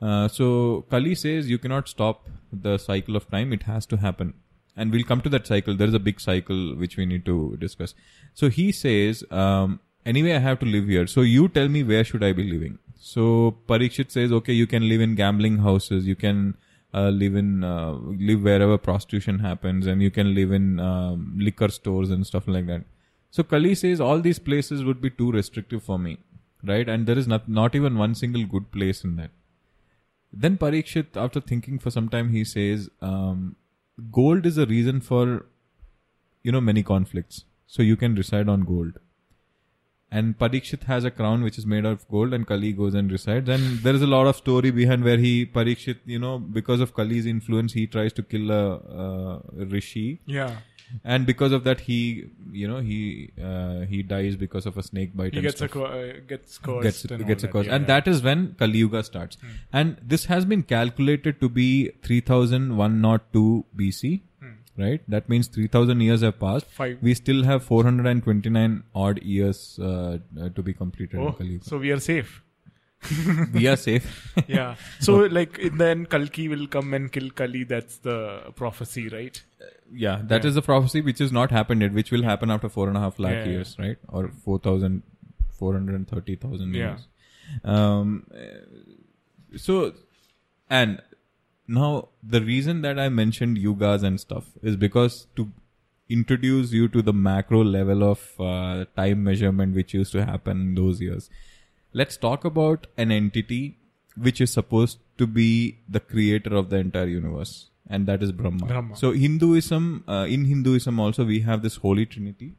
Uh, 0.00 0.26
so 0.28 0.48
Kali 0.90 1.14
says 1.20 1.48
you 1.52 1.58
cannot 1.58 1.88
stop 1.88 2.28
the 2.66 2.78
cycle 2.78 3.16
of 3.22 3.30
time; 3.36 3.52
it 3.52 3.64
has 3.74 3.86
to 3.94 3.96
happen, 4.08 4.34
and 4.78 4.92
we'll 4.92 5.08
come 5.10 5.20
to 5.26 5.28
that 5.34 5.46
cycle. 5.46 5.76
There 5.76 5.88
is 5.92 5.94
a 5.94 6.04
big 6.08 6.20
cycle 6.20 6.74
which 6.76 6.96
we 6.96 7.06
need 7.12 7.24
to 7.26 7.56
discuss. 7.60 7.94
So 8.34 8.48
he 8.48 8.70
says, 8.72 9.24
um, 9.30 9.80
anyway, 10.06 10.34
I 10.36 10.38
have 10.38 10.60
to 10.60 10.66
live 10.66 10.86
here. 10.86 11.06
So 11.06 11.20
you 11.20 11.48
tell 11.48 11.68
me 11.68 11.82
where 11.82 12.04
should 12.04 12.24
I 12.24 12.32
be 12.32 12.44
living? 12.50 12.78
So 13.00 13.56
Parikshit 13.68 14.10
says, 14.10 14.32
okay, 14.32 14.52
you 14.52 14.66
can 14.66 14.88
live 14.88 15.00
in 15.00 15.14
gambling 15.14 15.58
houses, 15.58 16.06
you 16.06 16.16
can 16.16 16.56
uh, 16.94 17.10
live 17.10 17.34
in 17.36 17.64
uh, 17.64 17.92
live 18.28 18.42
wherever 18.42 18.78
prostitution 18.78 19.40
happens, 19.40 19.86
and 19.86 20.02
you 20.02 20.10
can 20.10 20.34
live 20.34 20.52
in 20.52 20.80
um, 20.80 21.34
liquor 21.38 21.68
stores 21.68 22.10
and 22.10 22.26
stuff 22.26 22.48
like 22.48 22.66
that. 22.66 22.84
So 23.30 23.42
Kali 23.42 23.74
says 23.74 24.00
all 24.00 24.20
these 24.20 24.38
places 24.38 24.84
would 24.84 25.00
be 25.00 25.10
too 25.10 25.30
restrictive 25.30 25.82
for 25.82 25.98
me, 25.98 26.18
right? 26.64 26.88
And 26.88 27.06
there 27.06 27.18
is 27.18 27.28
not 27.28 27.48
not 27.48 27.74
even 27.74 27.98
one 27.98 28.14
single 28.14 28.46
good 28.46 28.70
place 28.72 29.04
in 29.04 29.16
that. 29.16 29.30
Then 30.32 30.58
Parikshit, 30.58 31.16
after 31.16 31.40
thinking 31.40 31.78
for 31.78 31.90
some 31.90 32.08
time, 32.08 32.30
he 32.30 32.44
says, 32.44 32.90
um, 33.00 33.56
gold 34.10 34.46
is 34.46 34.58
a 34.58 34.66
reason 34.66 35.00
for, 35.00 35.46
you 36.42 36.52
know, 36.52 36.60
many 36.60 36.82
conflicts. 36.82 37.44
So 37.66 37.82
you 37.82 37.96
can 37.96 38.14
reside 38.14 38.48
on 38.48 38.62
gold. 38.62 38.98
And 40.10 40.38
Parikshit 40.38 40.84
has 40.84 41.04
a 41.04 41.10
crown 41.10 41.42
which 41.42 41.58
is 41.58 41.66
made 41.66 41.84
of 41.84 42.08
gold, 42.08 42.32
and 42.32 42.46
Kali 42.46 42.72
goes 42.72 42.94
and 42.94 43.12
resides. 43.12 43.48
And 43.48 43.80
there 43.80 43.94
is 43.94 44.00
a 44.00 44.06
lot 44.06 44.26
of 44.26 44.36
story 44.36 44.70
behind 44.70 45.04
where 45.04 45.18
he 45.18 45.44
Parikshit, 45.44 45.98
you 46.06 46.18
know, 46.18 46.38
because 46.38 46.80
of 46.80 46.94
Kali's 46.94 47.26
influence, 47.26 47.74
he 47.74 47.86
tries 47.86 48.14
to 48.14 48.22
kill 48.22 48.50
a, 48.50 49.42
a 49.60 49.66
rishi, 49.66 50.20
Yeah. 50.24 50.56
And 51.04 51.26
because 51.26 51.52
of 51.52 51.64
that, 51.64 51.80
he, 51.80 52.26
you 52.50 52.66
know, 52.68 52.78
he 52.78 53.30
uh, 53.42 53.80
he 53.86 54.02
dies 54.02 54.36
because 54.36 54.66
of 54.66 54.76
a 54.78 54.82
snake 54.82 55.16
bite. 55.16 55.34
He 55.34 55.40
gets 55.40 55.60
a 55.60 55.66
uh, 55.82 56.12
gets 56.26 56.58
cursed 56.58 56.82
gets 56.82 57.04
and 57.04 57.26
gets 57.26 57.44
a 57.44 57.48
curse, 57.48 57.66
that, 57.66 57.74
and 57.74 57.82
yeah, 57.82 57.94
that 58.00 58.08
is 58.08 58.22
when 58.22 58.54
Kali 58.58 58.78
Yuga 58.78 59.02
starts. 59.02 59.36
And 59.72 59.98
this 60.02 60.24
has 60.26 60.44
been 60.44 60.62
calculated 60.62 61.40
to 61.40 61.48
be 61.48 61.90
3102 62.02 63.64
BC, 63.76 64.22
right? 64.76 65.00
That 65.08 65.28
means 65.28 65.48
3000 65.48 66.00
years 66.00 66.22
have 66.22 66.38
passed. 66.40 66.66
Five. 66.66 66.98
We 67.02 67.14
still 67.14 67.44
have 67.44 67.64
429 67.64 68.82
odd 68.94 69.22
years 69.22 69.78
uh, 69.80 70.18
uh, 70.40 70.48
to 70.50 70.62
be 70.62 70.72
completed 70.72 71.16
in 71.20 71.26
Oh, 71.26 71.32
Kali 71.32 71.50
Yuga. 71.50 71.64
so 71.64 71.78
we 71.78 71.90
are 71.90 72.00
safe. 72.00 72.42
we 73.52 73.66
are 73.68 73.76
safe. 73.76 74.06
Yeah. 74.48 74.74
So 75.00 75.16
like 75.18 75.58
in 75.58 75.78
the 75.78 75.86
end, 75.88 76.08
Kalki 76.10 76.48
will 76.48 76.66
come 76.66 76.94
and 76.94 77.12
kill 77.12 77.30
Kali. 77.30 77.64
That's 77.64 77.98
the 77.98 78.52
prophecy, 78.56 79.08
right? 79.08 79.40
Yeah, 79.92 80.20
that 80.24 80.44
is 80.44 80.54
the 80.54 80.62
prophecy 80.62 81.00
which 81.00 81.18
has 81.18 81.32
not 81.32 81.50
happened 81.50 81.82
yet, 81.82 81.92
which 81.92 82.10
will 82.10 82.22
happen 82.22 82.50
after 82.50 82.68
four 82.68 82.88
and 82.88 82.96
a 82.96 83.00
half 83.00 83.18
lakh 83.18 83.32
Yeah, 83.34 83.44
yeah. 83.44 83.50
years, 83.50 83.76
right? 83.78 83.96
Or 84.08 84.30
4,000, 84.44 85.02
430,000 85.58 86.74
Yeah. 86.74 86.88
years. 86.90 87.08
Um, 87.64 88.26
uh, 88.32 89.56
so, 89.56 89.94
and 90.68 91.00
now 91.66 92.08
the 92.22 92.40
reason 92.42 92.82
that 92.82 92.98
I 92.98 93.08
mentioned 93.08 93.56
yugas 93.58 94.02
and 94.02 94.20
stuff 94.20 94.50
is 94.62 94.76
because 94.76 95.26
to 95.36 95.50
introduce 96.08 96.72
you 96.72 96.88
to 96.88 97.02
the 97.02 97.12
macro 97.12 97.62
level 97.62 98.02
of 98.02 98.20
uh, 98.40 98.84
time 98.96 99.24
measurement 99.24 99.74
which 99.74 99.92
used 99.94 100.12
to 100.12 100.24
happen 100.24 100.60
in 100.60 100.74
those 100.74 101.00
years. 101.00 101.28
Let's 101.92 102.16
talk 102.16 102.44
about 102.44 102.86
an 102.96 103.10
entity 103.10 103.78
which 104.16 104.40
is 104.40 104.50
supposed 104.52 104.98
to 105.18 105.26
be 105.26 105.78
the 105.88 106.00
creator 106.00 106.54
of 106.54 106.70
the 106.70 106.76
entire 106.76 107.06
universe, 107.06 107.70
and 107.88 108.06
that 108.06 108.22
is 108.22 108.32
Brahma. 108.32 108.66
Brahma. 108.66 108.96
So 108.96 109.12
Hinduism, 109.12 110.04
uh, 110.08 110.26
in 110.28 110.44
Hinduism 110.44 111.00
also 111.00 111.24
we 111.24 111.40
have 111.40 111.62
this 111.62 111.76
holy 111.76 112.06
trinity, 112.06 112.54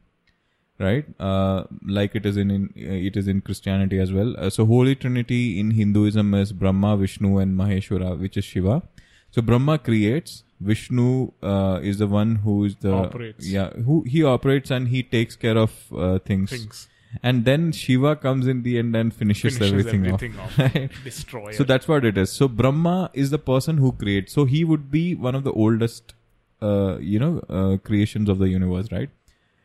right? 0.79 1.05
Uh, 1.19 1.63
like 1.87 2.15
it 2.15 2.25
is 2.25 2.37
in, 2.37 2.51
in 2.51 2.69
uh, 2.77 3.07
it 3.09 3.15
is 3.15 3.27
in 3.27 3.41
Christianity 3.41 3.99
as 3.99 4.11
well. 4.11 4.35
Uh, 4.37 4.49
so 4.49 4.65
holy 4.65 4.95
trinity 4.95 5.59
in 5.59 5.71
Hinduism 5.71 6.33
is 6.33 6.51
Brahma, 6.51 6.97
Vishnu, 6.97 7.37
and 7.37 7.57
Maheshwara, 7.57 8.19
which 8.19 8.37
is 8.37 8.45
Shiva. 8.45 8.83
So 9.31 9.41
Brahma 9.41 9.79
creates. 9.79 10.43
Vishnu 10.61 11.31
uh, 11.41 11.79
is 11.81 11.99
the 11.99 12.07
one 12.07 12.35
who 12.45 12.65
is 12.65 12.75
the 12.85 12.91
Operates. 12.91 13.47
yeah 13.47 13.69
who 13.85 14.03
he 14.13 14.21
operates 14.23 14.69
and 14.69 14.89
he 14.89 15.01
takes 15.01 15.37
care 15.37 15.57
of 15.57 15.71
uh, 15.95 16.19
things. 16.19 16.49
Things 16.49 16.89
And 17.23 17.43
then 17.43 17.71
Shiva 17.71 18.15
comes 18.15 18.47
in 18.47 18.61
the 18.63 18.77
end 18.77 18.95
and 18.95 19.13
finishes, 19.13 19.57
finishes 19.57 19.71
everything, 19.71 20.05
everything 20.05 20.39
off. 20.39 20.59
off. 20.59 20.75
Right? 20.75 20.91
Destroyer. 21.03 21.53
So 21.53 21.63
that's 21.63 21.87
what 21.87 22.05
it 22.05 22.17
is. 22.17 22.31
So 22.31 22.47
Brahma 22.47 23.09
is 23.13 23.31
the 23.31 23.39
person 23.39 23.77
who 23.77 23.91
creates. 23.93 24.33
So 24.33 24.45
he 24.45 24.63
would 24.63 24.91
be 24.91 25.15
one 25.15 25.35
of 25.35 25.43
the 25.43 25.51
oldest, 25.51 26.13
uh, 26.61 26.97
you 26.99 27.19
know, 27.19 27.39
uh, 27.49 27.77
creations 27.77 28.29
of 28.29 28.37
the 28.37 28.49
universe, 28.49 28.91
right? 28.91 29.09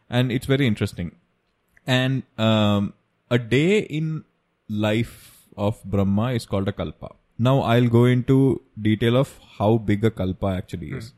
And 0.09 0.33
it's 0.33 0.46
very 0.46 0.66
interesting. 0.66 1.16
And 1.87 2.22
um, 2.38 2.94
a 3.30 3.38
day 3.38 3.80
in 3.80 4.24
life 4.68 5.46
of 5.57 5.85
Brahma 5.85 6.33
is 6.33 6.46
called 6.46 6.68
a 6.68 6.72
kalpa. 6.72 7.11
Now 7.38 7.61
I'll 7.61 7.88
go 7.88 8.04
into 8.07 8.62
detail 8.80 9.16
of 9.16 9.38
how 9.59 9.76
big 9.76 10.04
a 10.04 10.11
kalpa 10.11 10.46
actually 10.46 10.92
is. 10.92 11.12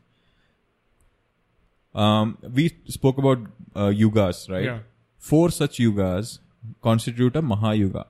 Um, 1.93 2.37
we 2.53 2.75
spoke 2.87 3.17
about 3.17 3.39
uh, 3.75 3.87
yugas, 3.87 4.49
right? 4.49 4.63
Yeah. 4.65 4.79
Four 5.17 5.49
such 5.51 5.77
yugas 5.79 6.39
constitute 6.81 7.35
a 7.35 7.41
Mahayuga. 7.41 8.05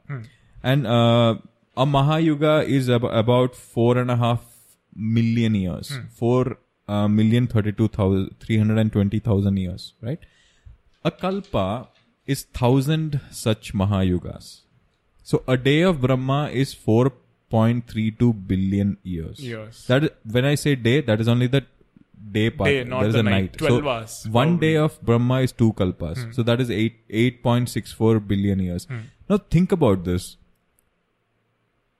And 0.63 0.85
uh, 0.87 1.35
a 1.75 1.85
Mahayuga 1.85 2.65
is 2.67 2.89
ab- 2.89 3.03
about 3.05 3.55
four 3.55 3.97
and 3.97 4.09
a 4.11 4.15
half 4.15 4.41
million 4.95 5.55
years. 5.55 5.91
Four 6.11 6.57
uh, 6.87 7.07
million 7.07 7.47
thirty-two 7.47 7.87
thousand 7.89 8.35
three 8.39 8.57
hundred 8.57 8.77
and 8.79 8.91
twenty 8.91 9.19
thousand 9.19 9.57
years, 9.57 9.93
right? 10.01 10.19
A 11.05 11.11
kalpa 11.11 11.89
is 12.25 12.43
thousand 12.43 13.19
such 13.31 13.73
Mahayugas. 13.73 14.61
So 15.23 15.43
a 15.47 15.57
day 15.57 15.81
of 15.81 16.01
Brahma 16.01 16.49
is 16.51 16.73
4.32 16.73 18.47
billion 18.47 18.97
years. 19.03 19.39
Years. 19.39 19.85
That 19.87 20.03
is, 20.05 20.09
when 20.23 20.45
I 20.45 20.55
say 20.55 20.75
day, 20.75 21.01
that 21.01 21.19
is 21.21 21.27
only 21.27 21.47
the 21.47 21.65
day 22.31 22.49
part. 22.49 22.69
Day, 22.69 22.83
not 22.83 22.99
there 23.01 23.07
is 23.09 23.13
the 23.13 23.19
a 23.19 23.23
night. 23.23 23.31
night. 23.33 23.57
12 23.57 23.83
so 23.83 23.89
hours, 23.89 24.27
One 24.29 24.47
probably. 24.53 24.67
day 24.67 24.75
of 24.77 25.01
Brahma 25.01 25.41
is 25.41 25.51
two 25.51 25.73
kalpas. 25.73 26.23
Hmm. 26.23 26.31
So 26.31 26.43
that 26.43 26.61
is 26.61 26.71
eight 26.71 26.99
eight 27.09 27.41
point 27.43 27.69
six 27.69 27.91
four 27.91 28.19
billion 28.19 28.59
years. 28.59 28.87
Now 29.29 29.37
think 29.37 29.71
about 29.71 30.03
this. 30.03 30.37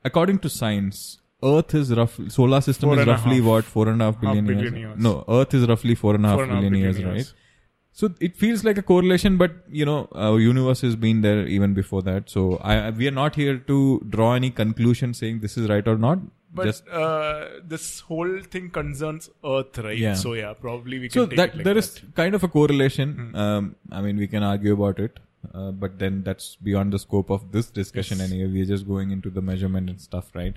According 0.04 0.40
to 0.40 0.50
science, 0.50 1.20
Earth 1.44 1.74
is 1.76 1.92
roughly 1.96 2.30
solar 2.30 2.62
system 2.62 2.90
Four 2.90 2.96
is 2.96 3.00
and 3.02 3.08
roughly 3.10 3.36
half. 3.38 3.46
what 3.46 3.66
four 3.66 3.88
and 3.90 4.02
a 4.02 4.06
half 4.06 4.20
billion, 4.22 4.46
billion 4.46 4.74
years. 4.76 4.90
years. 4.92 5.04
No, 5.04 5.24
Earth 5.28 5.54
is 5.54 5.68
roughly 5.68 5.96
four 5.96 6.16
and 6.16 6.26
a 6.26 6.30
half 6.30 6.38
Four 6.38 6.44
and 6.44 6.52
a 6.52 6.56
half 6.56 6.62
billion 6.64 6.74
billion 6.74 6.96
years, 6.96 7.18
years. 7.18 7.34
right? 7.34 7.44
So 7.92 8.10
it 8.22 8.36
feels 8.38 8.64
like 8.64 8.78
a 8.78 8.84
correlation, 8.84 9.38
but 9.38 9.52
you 9.70 9.84
know, 9.86 10.08
our 10.14 10.40
universe 10.40 10.82
has 10.82 10.96
been 10.96 11.22
there 11.22 11.46
even 11.48 11.74
before 11.74 12.02
that. 12.04 12.30
So 12.30 12.58
I, 12.58 12.90
we 12.92 13.08
are 13.08 13.12
not 13.20 13.36
here 13.36 13.58
to 13.58 14.02
draw 14.08 14.34
any 14.36 14.52
conclusion 14.52 15.14
saying 15.16 15.40
this 15.40 15.58
is 15.58 15.68
right 15.68 15.88
or 15.88 15.98
not. 15.98 16.20
But 16.54 16.66
Just 16.66 16.88
uh, 16.88 17.46
this 17.68 18.00
whole 18.00 18.40
thing 18.42 18.70
concerns 18.70 19.30
Earth, 19.44 19.78
right? 19.80 19.98
Yeah. 19.98 20.14
So 20.14 20.34
yeah, 20.34 20.54
probably 20.54 20.98
we 21.00 21.10
can 21.10 21.20
so 21.20 21.26
that 21.26 21.34
it 21.34 21.38
like 21.40 21.64
there 21.66 21.74
that. 21.74 21.78
is 21.78 22.02
kind 22.16 22.34
of 22.36 22.44
a 22.44 22.48
correlation. 22.48 23.36
Um, 23.36 23.76
I 23.92 24.02
mean, 24.02 24.18
we 24.18 24.28
can 24.28 24.44
argue 24.44 24.74
about 24.74 25.00
it, 25.00 25.20
uh, 25.54 25.72
but 25.72 26.00
then 26.00 26.24
that's 26.24 26.56
beyond 26.56 26.94
the 26.94 27.00
scope 27.00 27.30
of 27.30 27.52
this 27.52 27.70
discussion. 27.70 28.20
Yes. 28.20 28.32
Anyway, 28.32 28.50
we're 28.52 28.66
just 28.66 28.88
going 28.88 29.12
into 29.12 29.30
the 29.30 29.42
measurement 29.42 29.90
and 29.90 30.00
stuff, 30.00 30.32
right? 30.34 30.54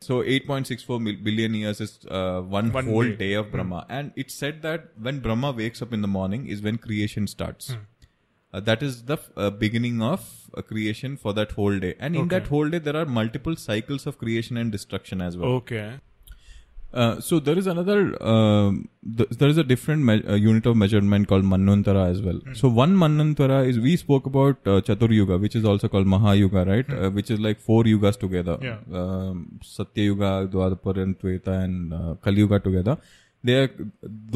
So 0.00 0.22
8.64 0.22 1.00
mil- 1.00 1.16
billion 1.22 1.54
years 1.54 1.80
is 1.80 1.98
uh, 2.10 2.40
one, 2.42 2.70
One 2.72 2.86
whole 2.86 3.02
day. 3.02 3.10
Hmm. 3.12 3.18
day. 3.18 3.32
of 3.34 3.50
Brahma, 3.50 3.84
and 3.88 4.12
it's 4.14 4.34
said 4.34 4.62
that 4.62 4.90
when 5.00 5.20
Brahma 5.20 5.52
wakes 5.52 5.82
up 5.82 5.92
in 5.92 6.02
the 6.02 6.08
morning 6.08 6.46
is 6.46 6.62
when 6.62 6.78
creation 6.78 7.26
starts. 7.26 7.70
Hmm. 7.72 7.80
Uh, 8.56 8.60
that 8.66 8.82
is 8.88 8.98
the 9.12 9.16
f- 9.20 9.30
uh, 9.36 9.50
beginning 9.62 10.02
of 10.08 10.26
uh, 10.56 10.62
creation 10.72 11.16
for 11.22 11.32
that 11.38 11.50
whole 11.60 11.78
day, 11.86 11.94
and 11.98 12.18
in 12.20 12.22
Okay. 12.26 12.34
that 12.38 12.46
whole 12.54 12.74
day 12.74 12.78
there 12.90 12.98
are 13.00 13.06
multiple 13.20 13.56
cycles 13.68 14.06
of 14.12 14.18
creation 14.26 14.60
and 14.64 14.76
destruction 14.76 15.24
as 15.30 15.36
well. 15.42 15.56
Okay. 15.62 15.86
Uh, 17.02 17.20
so 17.24 17.38
there 17.46 17.58
is 17.60 17.66
another, 17.70 17.96
um 18.34 18.76
th- 19.16 19.32
there 19.40 19.50
is 19.54 19.58
a 19.62 19.64
different 19.72 20.04
me- 20.10 20.22
uh, 20.34 20.36
unit 20.44 20.68
of 20.70 20.76
measurement 20.82 21.28
called 21.32 21.44
Manvantara 21.52 22.04
as 22.12 22.22
well. 22.26 22.38
So 22.60 22.68
one 22.78 22.94
Manvantara 23.02 23.58
is, 23.72 23.80
we 23.86 23.96
spoke 24.02 24.28
about 24.30 24.70
uh, 24.74 24.76
Chatur 24.86 25.10
Yuga, 25.16 25.36
which 25.44 25.56
is 25.60 25.66
also 25.72 25.88
called 25.94 26.06
Mahayuga, 26.14 26.62
right? 26.72 26.94
Uh, 26.98 27.10
which 27.18 27.30
is 27.36 27.40
like 27.48 27.60
four 27.68 27.82
yugas 27.92 28.18
together. 28.24 28.56
Yeah. 28.62 28.78
Um, 29.02 29.42
Satya 29.62 30.04
Yuga, 30.10 30.30
Dwadapara 30.54 31.02
and 31.02 31.18
Tweta 31.18 31.56
and 31.64 31.92
uh, 31.92 32.14
Kali 32.28 32.38
Yuga 32.46 32.60
together. 32.60 32.96
They 33.44 33.58
are, 33.64 33.70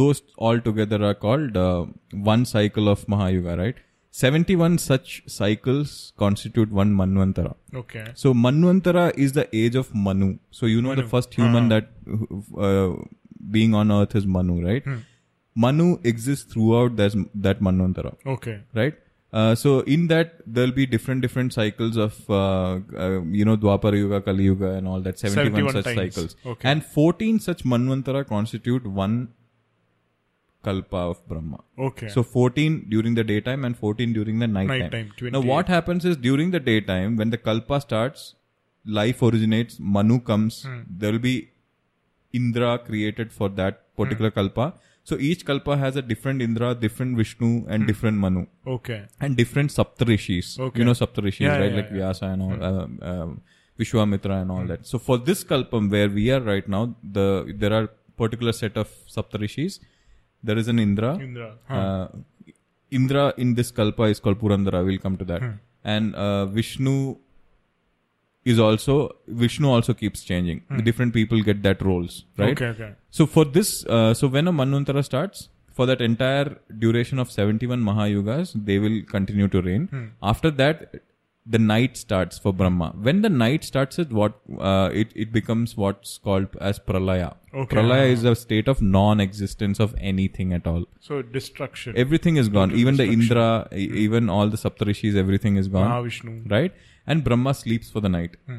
those 0.02 0.22
all 0.36 0.60
together 0.60 1.02
are 1.12 1.14
called 1.14 1.56
uh, 1.56 1.86
one 2.32 2.44
cycle 2.44 2.88
of 2.96 3.06
Mahayuga, 3.06 3.56
right? 3.64 3.76
71 4.10 4.78
such 4.78 5.22
cycles 5.26 6.12
constitute 6.18 6.70
one 6.72 6.92
Manvantara. 6.94 7.54
Okay. 7.74 8.04
So 8.14 8.34
Manvantara 8.34 9.12
is 9.16 9.32
the 9.32 9.48
age 9.56 9.76
of 9.76 9.94
Manu. 9.94 10.38
So 10.50 10.66
you 10.66 10.82
know 10.82 10.94
the 10.94 11.04
first 11.06 11.32
human 11.34 11.70
Uh-huh. 11.72 11.80
that 11.80 12.66
uh, 12.68 13.02
being 13.50 13.74
on 13.74 13.92
earth 13.92 14.16
is 14.16 14.26
Manu, 14.26 14.64
right? 14.66 14.84
Manu 15.54 15.98
exists 16.04 16.52
throughout 16.52 16.96
that 16.96 17.14
that 17.34 17.60
Manvantara, 17.60 18.14
Okay. 18.26 18.60
right? 18.74 18.94
Uh, 19.32 19.54
so 19.54 19.80
in 19.94 20.08
that 20.08 20.32
there'll 20.44 20.72
be 20.72 20.84
different 20.86 21.20
different 21.22 21.52
cycles 21.52 21.96
of 21.96 22.14
uh, 22.28 22.80
uh, 22.98 23.20
you 23.40 23.44
know 23.44 23.56
Dwapara 23.56 23.96
Yuga, 23.96 24.20
Kali 24.22 24.44
Yuga, 24.44 24.70
and 24.78 24.88
all 24.88 25.00
that. 25.02 25.20
Seventy-one, 25.20 25.70
71 25.72 25.72
such 25.72 25.84
times. 25.84 26.14
cycles, 26.14 26.36
Okay. 26.54 26.68
and 26.68 26.84
fourteen 26.84 27.38
such 27.38 27.62
Manvantara 27.64 28.26
constitute 28.26 28.86
one 28.86 29.28
kalpa 30.62 30.96
of 30.96 31.26
Brahma. 31.28 31.60
Okay. 31.78 32.08
So 32.08 32.22
14 32.22 32.86
during 32.88 33.14
the 33.14 33.24
daytime 33.24 33.64
and 33.64 33.76
14 33.76 34.12
during 34.12 34.38
the 34.38 34.46
nighttime. 34.46 34.90
Nighttime, 34.90 35.32
Now 35.32 35.40
what 35.40 35.68
happens 35.68 36.04
is 36.04 36.16
during 36.16 36.50
the 36.50 36.60
daytime 36.60 37.16
when 37.16 37.30
the 37.30 37.38
kalpa 37.38 37.80
starts, 37.80 38.34
life 38.84 39.22
originates, 39.22 39.78
Manu 39.78 40.20
comes, 40.20 40.64
hmm. 40.64 40.80
there 40.88 41.12
will 41.12 41.18
be 41.18 41.50
Indra 42.32 42.78
created 42.78 43.32
for 43.32 43.48
that 43.50 43.94
particular 43.96 44.30
hmm. 44.30 44.40
kalpa. 44.40 44.74
So 45.02 45.16
each 45.18 45.44
kalpa 45.46 45.76
has 45.76 45.96
a 45.96 46.02
different 46.02 46.42
Indra, 46.42 46.74
different 46.74 47.16
Vishnu, 47.16 47.66
and 47.68 47.82
hmm. 47.82 47.86
different 47.86 48.18
Manu, 48.18 48.46
Okay. 48.66 49.06
and 49.20 49.36
different 49.36 49.70
Saptarishis. 49.70 50.58
Okay. 50.58 50.78
You 50.78 50.84
know 50.84 50.92
Saptarishis, 50.92 51.40
Yeah, 51.40 51.58
right? 51.58 51.70
yeah, 51.70 51.76
like 51.76 51.90
yeah. 51.90 51.96
Vyasa 51.96 52.26
and 52.26 52.42
all, 52.42 52.62
uh, 52.62 53.12
um, 53.12 53.40
Vishwamitra 53.78 54.42
and 54.42 54.52
all 54.52 54.66
that. 54.66 54.86
So 54.86 54.98
for 54.98 55.16
this 55.16 55.42
kalpam 55.42 55.90
where 55.90 56.08
we 56.08 56.30
are 56.30 56.40
right 56.40 56.68
now, 56.68 56.94
the 57.02 57.54
there 57.56 57.72
are 57.72 57.88
particular 58.16 58.52
set 58.52 58.76
of 58.76 58.88
Saptarishis. 59.16 59.80
There 60.42 60.58
is 60.58 60.68
an 60.68 60.78
Indra. 60.78 61.18
Indra. 61.18 61.54
Huh. 61.68 61.74
Uh, 61.74 62.08
Indra 62.90 63.34
in 63.36 63.54
this 63.54 63.70
kalpa 63.70 64.04
is 64.04 64.20
called 64.20 64.40
Purandara. 64.40 64.84
We'll 64.84 64.98
come 64.98 65.16
to 65.16 65.24
that. 65.24 65.42
Hmm. 65.42 65.50
And 65.84 66.14
uh, 66.14 66.46
Vishnu 66.46 67.16
is 68.44 68.58
also 68.58 69.10
Vishnu 69.28 69.68
also 69.68 69.94
keeps 69.94 70.22
changing. 70.22 70.62
The 70.70 70.82
different 70.82 71.12
people 71.12 71.42
get 71.42 71.62
that 71.62 71.82
roles, 71.82 72.24
right? 72.36 72.58
Hmm. 72.58 72.64
Okay. 72.64 72.84
Okay. 72.84 72.94
So 73.10 73.26
for 73.26 73.44
this, 73.44 73.84
uh, 73.86 74.14
so 74.14 74.28
when 74.28 74.48
a 74.48 74.52
Manvantara 74.52 75.04
starts, 75.04 75.48
for 75.72 75.86
that 75.86 76.00
entire 76.00 76.58
duration 76.78 77.18
of 77.18 77.30
71 77.30 77.80
Mahayugas, 77.80 78.52
they 78.64 78.78
will 78.78 79.02
continue 79.02 79.48
to 79.48 79.62
reign. 79.62 79.86
Hmm. 79.88 80.06
After 80.22 80.50
that, 80.50 81.02
the 81.46 81.58
night 81.58 81.96
starts 81.96 82.38
for 82.38 82.52
Brahma. 82.52 82.94
When 83.06 83.22
the 83.22 83.28
night 83.28 83.64
starts, 83.64 83.98
it 83.98 84.10
what 84.12 84.34
uh, 84.58 84.90
it 84.92 85.12
it 85.14 85.32
becomes 85.32 85.76
what's 85.76 86.18
called 86.18 86.48
as 86.60 86.78
pralaya. 86.78 87.34
Okay. 87.54 87.76
Pralaya 87.76 88.08
is 88.10 88.24
a 88.24 88.34
state 88.36 88.68
of 88.68 88.82
non-existence 88.82 89.80
of 89.80 89.94
anything 89.98 90.52
at 90.52 90.66
all. 90.66 90.84
So 91.00 91.22
destruction. 91.22 91.96
Everything 91.96 92.36
is 92.36 92.48
gone. 92.48 92.68
Total 92.68 92.80
Even 92.80 92.96
the. 92.96 93.04
Indra, 93.04 93.68
e- 93.72 93.90
even 94.04 94.28
all 94.28 94.48
the 94.48 94.56
Saptarishis, 94.56 95.16
everything 95.16 95.56
is 95.56 95.68
gone 95.68 95.90
Mahavishnu. 95.90 96.50
right? 96.50 96.72
And 97.06 97.24
Brahma 97.24 97.54
sleeps 97.54 97.90
for 97.90 98.00
the 98.00 98.08
night. 98.08 98.36
Hmm. 98.46 98.58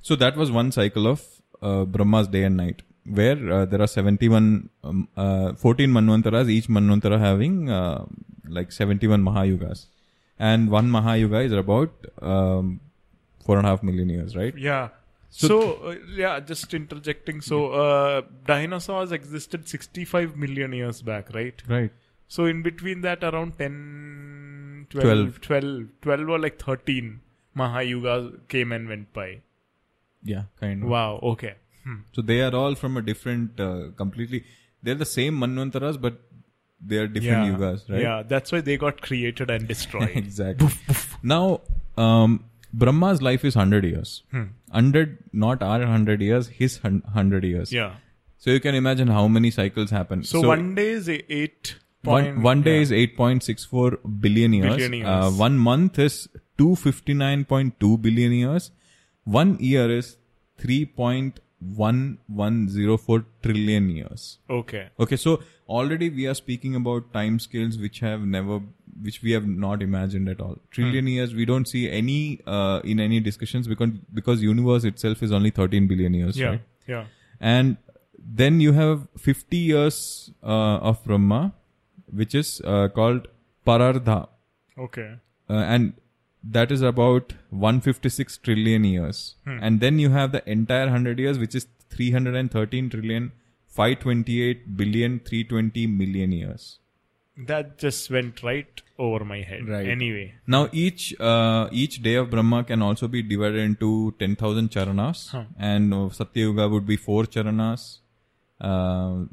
So 0.00 0.16
that 0.16 0.36
was 0.36 0.50
one 0.50 0.72
cycle 0.72 1.06
of 1.06 1.24
uh, 1.60 1.84
Brahma's 1.84 2.28
day 2.28 2.44
and 2.44 2.56
night, 2.56 2.82
where 3.04 3.52
uh, 3.52 3.64
there 3.66 3.82
are 3.82 3.86
71, 3.86 4.70
um, 4.84 5.08
uh, 5.16 5.52
14 5.54 5.90
Manvantaras, 5.90 6.48
each 6.48 6.68
Manvantara 6.68 7.18
having 7.18 7.68
uh, 7.68 8.04
like 8.48 8.72
71 8.72 9.22
Mahayugas. 9.22 9.86
And 10.38 10.70
one 10.70 10.88
Mahayuga 10.90 11.44
is 11.44 11.52
about 11.52 11.92
um, 12.22 12.80
four 13.44 13.58
and 13.58 13.66
a 13.66 13.70
half 13.70 13.82
million 13.82 14.08
years, 14.08 14.36
right? 14.36 14.56
Yeah. 14.56 14.88
So- 15.30 15.48
So, 15.48 15.56
uh, 15.90 15.94
yeah, 16.16 16.40
just 16.40 16.72
interjecting. 16.74 17.40
So 17.40 17.72
uh, 17.72 18.22
dinosaurs 18.46 19.12
existed 19.12 19.68
65 19.68 20.36
million 20.36 20.72
years 20.72 21.02
back, 21.02 21.32
right? 21.34 21.62
Right. 21.68 21.90
So 22.28 22.44
in 22.46 22.62
between 22.62 23.00
that, 23.02 23.24
around 23.24 23.58
10, 23.58 24.86
12, 24.90 25.04
Twelve. 25.04 25.40
12, 25.40 25.88
12 26.02 26.28
or 26.28 26.38
like 26.38 26.58
13 26.62 27.20
Mahayugas 27.56 28.48
came 28.48 28.72
and 28.72 28.88
went 28.88 29.12
by. 29.12 29.40
Yeah, 30.22 30.44
kind 30.60 30.82
of. 30.84 30.88
Wow. 30.88 31.18
Okay. 31.22 31.54
Hmm. 31.84 31.96
So 32.12 32.22
they 32.22 32.40
are 32.42 32.54
all 32.54 32.74
from 32.74 32.96
a 32.96 33.02
different, 33.02 33.58
uh, 33.60 33.90
completely, 33.96 34.44
they're 34.82 34.94
the 34.94 35.04
same 35.06 35.38
Manvantaras, 35.38 36.00
but 36.00 36.20
they 36.80 36.98
are 36.98 37.06
different 37.06 37.46
yeah. 37.46 37.54
yugas, 37.54 37.88
right? 37.90 38.00
Yeah. 38.00 38.22
That's 38.26 38.52
why 38.52 38.60
they 38.60 38.76
got 38.76 39.00
created 39.00 39.50
and 39.50 39.66
destroyed. 39.66 40.10
exactly. 40.14 40.68
now, 41.22 41.60
um, 41.96 42.44
Brahma's 42.72 43.22
life 43.22 43.44
is 43.44 43.56
100 43.56 43.84
years. 43.84 44.22
Hmm. 44.30 44.44
100, 44.70 45.18
not 45.32 45.62
our 45.62 45.78
100 45.80 46.20
years, 46.20 46.48
his 46.48 46.82
100 46.82 47.44
years. 47.44 47.72
yeah. 47.72 47.94
So 48.40 48.50
you 48.50 48.60
can 48.60 48.76
imagine 48.76 49.08
how 49.08 49.26
many 49.26 49.50
cycles 49.50 49.90
happen. 49.90 50.22
So, 50.22 50.46
one 50.46 50.76
day 50.76 50.90
is 50.90 51.08
a 51.08 51.32
eight. 51.32 51.74
one, 52.04 52.24
point- 52.24 52.42
one 52.42 52.62
day 52.62 52.76
yeah. 52.76 52.82
is 52.82 52.90
8.64 52.92 54.20
billion 54.20 54.52
years. 54.52 54.76
Billion 54.76 54.92
years. 54.92 55.06
Uh, 55.08 55.30
one 55.30 55.58
month 55.58 55.98
is 55.98 56.28
259.2 56.56 58.00
billion 58.00 58.32
years. 58.32 58.70
One 59.24 59.58
year 59.58 59.90
is 59.90 60.16
3.1104 61.64 63.24
trillion 63.42 63.88
years. 63.90 64.38
Okay. 64.48 64.88
Okay, 65.00 65.16
so 65.16 65.42
already 65.68 66.08
we 66.10 66.26
are 66.26 66.34
speaking 66.34 66.74
about 66.74 67.12
time 67.12 67.38
scales 67.38 67.78
which 67.78 68.00
have 68.00 68.20
never, 68.22 68.60
which 69.02 69.22
we 69.22 69.32
have 69.32 69.46
not 69.46 69.82
imagined 69.82 70.28
at 70.28 70.40
all. 70.40 70.56
Trillion 70.70 71.04
Hmm. 71.04 71.08
years, 71.08 71.34
we 71.34 71.44
don't 71.44 71.66
see 71.68 71.90
any 71.90 72.40
uh, 72.46 72.80
in 72.84 73.00
any 73.00 73.20
discussions 73.20 73.68
because 73.68 73.90
because 74.14 74.42
universe 74.42 74.84
itself 74.84 75.22
is 75.22 75.32
only 75.32 75.50
13 75.50 75.86
billion 75.88 76.14
years, 76.14 76.36
Yeah. 76.38 76.48
right? 76.48 76.62
Yeah. 76.86 77.04
And 77.40 77.76
then 78.40 78.60
you 78.60 78.72
have 78.72 79.06
50 79.16 79.56
years 79.56 80.30
uh, 80.42 80.90
of 80.92 81.04
Brahma, 81.04 81.52
which 82.12 82.34
is 82.34 82.60
uh, 82.64 82.88
called 82.88 83.28
Parardha, 83.66 84.28
Okay. 84.78 85.08
uh, 85.48 85.52
and 85.52 85.92
that 86.42 86.70
is 86.72 86.82
about 86.82 87.32
156 87.50 88.38
trillion 88.38 88.84
years. 88.84 89.34
Hmm. 89.44 89.58
And 89.62 89.80
then 89.80 89.98
you 89.98 90.10
have 90.10 90.32
the 90.32 90.42
entire 90.50 90.84
100 90.84 91.18
years, 91.18 91.38
which 91.38 91.54
is 91.54 91.66
313 91.90 92.90
trillion, 92.90 93.32
528 93.68 94.76
billion, 94.76 95.20
320 95.20 95.86
million 95.86 96.32
years. 96.32 96.78
That 97.36 97.78
just 97.78 98.10
went 98.10 98.42
right 98.42 98.82
over 98.98 99.24
my 99.24 99.42
head. 99.42 99.68
Right. 99.68 99.88
Anyway. 99.88 100.34
Now 100.46 100.68
each 100.72 101.18
uh, 101.20 101.68
each 101.70 102.02
day 102.02 102.14
of 102.16 102.30
Brahma 102.30 102.64
can 102.64 102.82
also 102.82 103.06
be 103.06 103.22
divided 103.22 103.58
into 103.60 104.12
ten 104.18 104.34
thousand 104.34 104.70
charanas, 104.72 105.28
Huh. 105.30 105.44
and 105.56 105.94
uh, 105.94 106.08
Satya 106.08 106.46
Yuga 106.46 106.68
would 106.68 106.84
be 106.84 106.96
four 106.96 107.26
charanas. 107.26 107.98
Uh, 108.60 109.26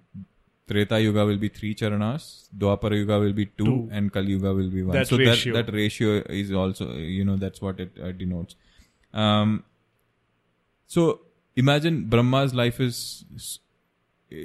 Treta 0.67 0.99
Yuga 0.99 1.25
will 1.25 1.37
be 1.37 1.49
three 1.49 1.75
charanas. 1.75 2.49
Dwapara 2.57 2.97
Yuga 2.97 3.19
will 3.19 3.33
be 3.33 3.45
two, 3.45 3.65
Two. 3.65 3.89
and 3.91 4.11
Kali 4.11 4.31
Yuga 4.31 4.53
will 4.53 4.69
be 4.69 4.83
one. 4.83 4.95
That 4.95 5.07
so 5.07 5.17
ratio. 5.17 5.53
that 5.53 5.67
that 5.67 5.73
ratio 5.73 6.23
is 6.29 6.51
also 6.51 6.91
you 6.93 7.23
know 7.23 7.35
that's 7.35 7.61
what 7.61 7.79
it 7.79 7.91
uh, 8.01 8.11
denotes. 8.11 8.55
Um, 9.13 9.63
so 10.87 11.21
imagine 11.55 12.05
Brahma's 12.05 12.53
life 12.53 12.79
is 12.79 13.25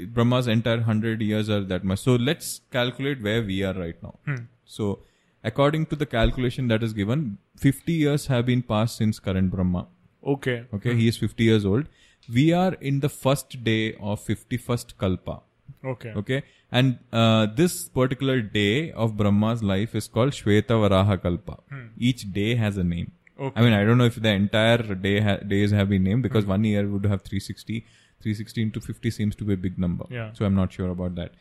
Brahma's 0.08 0.46
entire 0.46 0.80
hundred 0.80 1.22
years 1.22 1.48
are 1.48 1.60
that 1.64 1.84
much. 1.84 2.00
So 2.00 2.16
let's 2.16 2.60
calculate 2.70 3.22
where 3.22 3.42
we 3.42 3.62
are 3.62 3.74
right 3.74 4.02
now. 4.02 4.14
Hmm. 4.26 4.44
So, 4.64 5.00
according 5.42 5.86
to 5.86 5.96
the 5.96 6.06
calculation 6.06 6.68
that 6.68 6.82
is 6.82 6.92
given, 6.92 7.38
50 7.56 7.92
years 7.92 8.26
have 8.26 8.46
been 8.46 8.62
passed 8.62 8.96
since 8.98 9.18
current 9.18 9.50
Brahma. 9.50 9.86
Okay. 10.24 10.64
Okay, 10.72 10.94
he 10.94 11.08
is 11.08 11.16
50 11.16 11.42
years 11.42 11.64
old. 11.64 11.86
We 12.32 12.52
are 12.52 12.74
in 12.74 13.00
the 13.00 13.08
first 13.08 13.64
day 13.64 13.94
of 13.94 14.24
51st 14.24 14.96
Kalpa. 14.98 15.40
Okay. 15.84 16.12
Okay, 16.16 16.42
and 16.70 16.98
uh, 17.12 17.46
this 17.46 17.88
particular 17.88 18.40
day 18.42 18.92
of 18.92 19.16
Brahma's 19.16 19.62
life 19.62 19.94
is 19.94 20.08
called 20.08 20.32
Shweta 20.32 20.76
Varaha 20.82 21.20
Kalpa. 21.22 21.58
Each 21.96 22.30
day 22.32 22.54
has 22.54 22.76
a 22.76 22.84
name. 22.84 23.12
Okay. 23.38 23.58
I 23.58 23.64
mean, 23.64 23.72
I 23.72 23.84
don't 23.84 23.96
know 23.96 24.04
if 24.04 24.16
the 24.20 24.28
entire 24.28 24.82
day 24.94 25.20
ha- 25.20 25.36
days 25.36 25.70
have 25.70 25.88
been 25.88 26.04
named 26.04 26.22
because 26.22 26.44
one 26.44 26.64
year 26.64 26.86
would 26.86 27.06
have 27.06 27.22
360. 27.22 27.80
360 28.22 28.62
into 28.62 28.80
50 28.82 29.10
seems 29.10 29.34
to 29.36 29.44
be 29.44 29.54
a 29.54 29.56
big 29.56 29.78
number. 29.78 30.04
Yeah. 30.10 30.32
So 30.34 30.44
I'm 30.44 30.54
not 30.54 30.70
sure 30.72 30.90
about 30.90 31.14
that. 31.14 31.32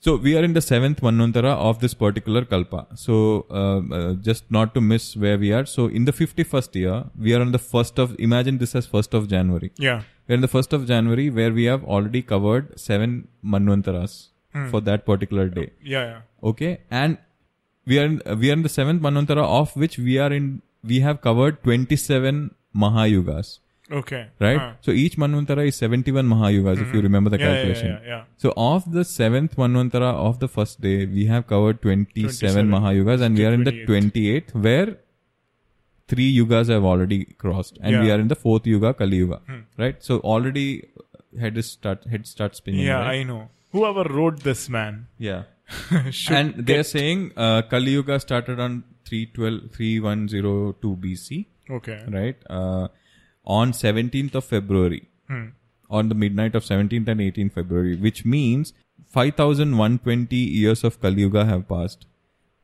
So 0.00 0.16
we 0.16 0.36
are 0.36 0.42
in 0.42 0.54
the 0.54 0.60
seventh 0.60 1.00
Manvantara 1.00 1.52
of 1.54 1.78
this 1.80 1.94
particular 1.94 2.44
Kalpa. 2.44 2.86
So 2.94 3.46
uh, 3.50 3.94
uh, 3.94 4.14
just 4.14 4.50
not 4.50 4.74
to 4.74 4.80
miss 4.80 5.14
where 5.16 5.38
we 5.38 5.52
are. 5.52 5.64
So 5.64 5.86
in 5.86 6.06
the 6.06 6.12
51st 6.12 6.74
year, 6.74 7.04
we 7.16 7.34
are 7.34 7.40
on 7.40 7.52
the 7.52 7.58
first 7.58 7.98
of, 7.98 8.16
imagine 8.18 8.58
this 8.58 8.74
as 8.74 8.86
first 8.86 9.14
of 9.14 9.28
January. 9.28 9.70
Yeah. 9.76 10.02
We're 10.32 10.36
in 10.36 10.40
the 10.40 10.48
first 10.48 10.72
of 10.72 10.86
January 10.86 11.28
where 11.28 11.52
we 11.52 11.64
have 11.64 11.84
already 11.84 12.22
covered 12.22 12.80
seven 12.80 13.28
Manvantaras 13.44 14.28
hmm. 14.54 14.70
for 14.70 14.80
that 14.80 15.04
particular 15.04 15.50
day. 15.50 15.72
Yeah. 15.82 16.04
Yeah. 16.04 16.20
Okay. 16.42 16.80
And 16.90 17.18
we 17.84 17.98
are 17.98 18.06
in, 18.06 18.22
we 18.38 18.48
are 18.48 18.54
in 18.54 18.62
the 18.62 18.70
seventh 18.70 19.02
Manvantara 19.02 19.44
of 19.44 19.76
which 19.76 19.98
we 19.98 20.16
are 20.16 20.32
in, 20.32 20.62
we 20.82 21.00
have 21.00 21.20
covered 21.20 21.62
27 21.64 22.54
Mahayugas. 22.74 23.58
Okay. 23.90 24.28
Right? 24.40 24.58
Huh. 24.58 24.72
So 24.80 24.92
each 24.92 25.18
Manvantara 25.18 25.68
is 25.68 25.76
71 25.76 26.26
Mahayugas 26.26 26.76
if 26.76 26.78
you 26.78 26.86
mm-hmm. 26.86 27.00
remember 27.00 27.28
the 27.28 27.38
Yeah, 27.38 27.48
calculation. 27.48 27.88
Yeah. 27.88 28.00
Yeah. 28.00 28.08
yeah. 28.08 28.24
So 28.38 28.54
of 28.56 28.90
the 28.90 29.04
seventh 29.04 29.56
Manvantara 29.56 30.14
of 30.14 30.38
the 30.38 30.48
first 30.48 30.80
day, 30.80 31.04
we 31.04 31.26
have 31.26 31.46
covered 31.46 31.82
27, 31.82 32.38
27. 32.38 32.70
Mahayugas 32.70 33.20
and 33.20 33.36
we 33.36 33.44
are 33.44 33.52
in 33.52 33.64
the 33.64 33.84
28th. 33.84 34.52
28th 34.52 34.54
where 34.54 34.96
three 36.08 36.36
yugas 36.36 36.68
have 36.68 36.84
already 36.84 37.24
crossed 37.24 37.78
and 37.80 38.00
we 38.00 38.10
are 38.10 38.18
in 38.18 38.28
the 38.28 38.34
fourth 38.34 38.66
yuga, 38.66 38.94
Kali 38.94 39.16
Yuga. 39.16 39.40
Right? 39.78 40.02
So 40.02 40.18
already 40.20 40.88
head 41.38 41.56
is 41.56 41.70
start, 41.70 42.04
head 42.04 42.26
starts 42.26 42.58
spinning. 42.58 42.86
Yeah, 42.86 43.00
right? 43.00 43.20
I 43.20 43.22
know. 43.22 43.48
Whoever 43.70 44.04
wrote 44.04 44.40
this 44.40 44.68
man 44.68 45.06
yeah. 45.18 45.44
and 46.28 46.54
they're 46.66 46.84
saying 46.84 47.32
uh, 47.36 47.62
Kali 47.62 47.92
Yuga 47.92 48.20
started 48.20 48.60
on 48.60 48.84
312, 49.06 49.74
3102 49.74 50.96
BC. 50.96 51.46
Okay. 51.70 52.04
Right? 52.08 52.36
Uh, 52.50 52.88
on 53.46 53.72
17th 53.72 54.34
of 54.34 54.44
February. 54.44 55.08
Hmm. 55.28 55.48
on 55.98 56.08
the 56.08 56.14
midnight 56.14 56.54
of 56.54 56.64
17th 56.64 57.08
and 57.08 57.20
18th 57.20 57.52
February, 57.52 57.96
which 57.96 58.24
means 58.24 58.72
5120 59.08 60.36
years 60.36 60.84
of 60.84 61.00
Kali 61.00 61.20
Yuga 61.20 61.44
have 61.44 61.68
passed. 61.68 62.06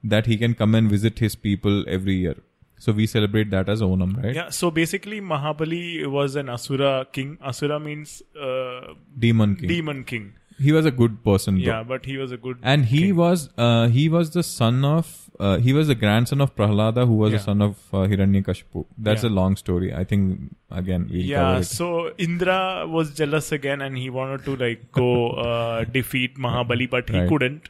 that 0.02 0.26
he 0.26 0.36
can 0.36 0.54
come 0.54 0.74
and 0.74 0.90
visit 0.90 1.18
his 1.18 1.34
people 1.34 1.84
every 1.88 2.14
year. 2.16 2.36
So 2.78 2.92
we 2.92 3.06
celebrate 3.06 3.50
that 3.50 3.68
as 3.68 3.80
Onam, 3.80 4.22
right? 4.22 4.34
Yeah. 4.34 4.50
So 4.50 4.70
basically, 4.70 5.20
Mahabali 5.20 6.06
was 6.06 6.36
an 6.36 6.48
Asura 6.48 7.06
king. 7.12 7.38
Asura 7.42 7.78
means 7.80 8.22
uh, 8.40 8.94
Demon 9.18 9.56
king. 9.56 9.68
demon 9.68 10.04
king. 10.04 10.32
he 10.58 10.72
was 10.72 10.84
a 10.86 10.90
good 10.90 11.22
person. 11.24 11.54
though. 11.58 11.64
Yeah, 11.64 11.82
but 11.82 12.04
he 12.04 12.16
was 12.16 12.32
a 12.32 12.36
good. 12.36 12.58
and 12.62 12.84
he 12.86 12.98
king. 12.98 13.16
was 13.16 13.48
uh, 13.56 13.88
he 13.88 14.08
was 14.08 14.30
the 14.30 14.42
son 14.42 14.84
of 14.84 15.23
uh, 15.40 15.58
he 15.58 15.72
was 15.72 15.88
the 15.88 15.94
grandson 15.94 16.40
of 16.40 16.54
Prahlada 16.56 17.06
who 17.06 17.14
was 17.14 17.32
the 17.32 17.38
son 17.38 17.60
of 17.62 17.76
uh, 17.92 17.98
Hiranyakashipu. 18.12 18.84
That's 18.96 19.22
Yeah. 19.24 19.30
a 19.30 19.32
long 19.40 19.56
story. 19.56 19.92
I 19.92 20.04
think 20.04 20.54
again 20.70 21.08
we'll 21.10 21.22
yeah, 21.22 21.60
so 21.62 22.12
Indra 22.18 22.86
was 22.86 23.14
jealous 23.14 23.50
again, 23.52 23.80
and 23.82 23.96
he 23.98 24.10
wanted 24.10 24.44
to 24.44 24.56
like 24.56 24.90
go 24.92 25.30
uh, 25.30 25.84
defeat 25.98 26.36
Mahabali, 26.36 26.88
but 26.90 27.08
he 27.08 27.18
Right. 27.18 27.28
couldn't 27.28 27.68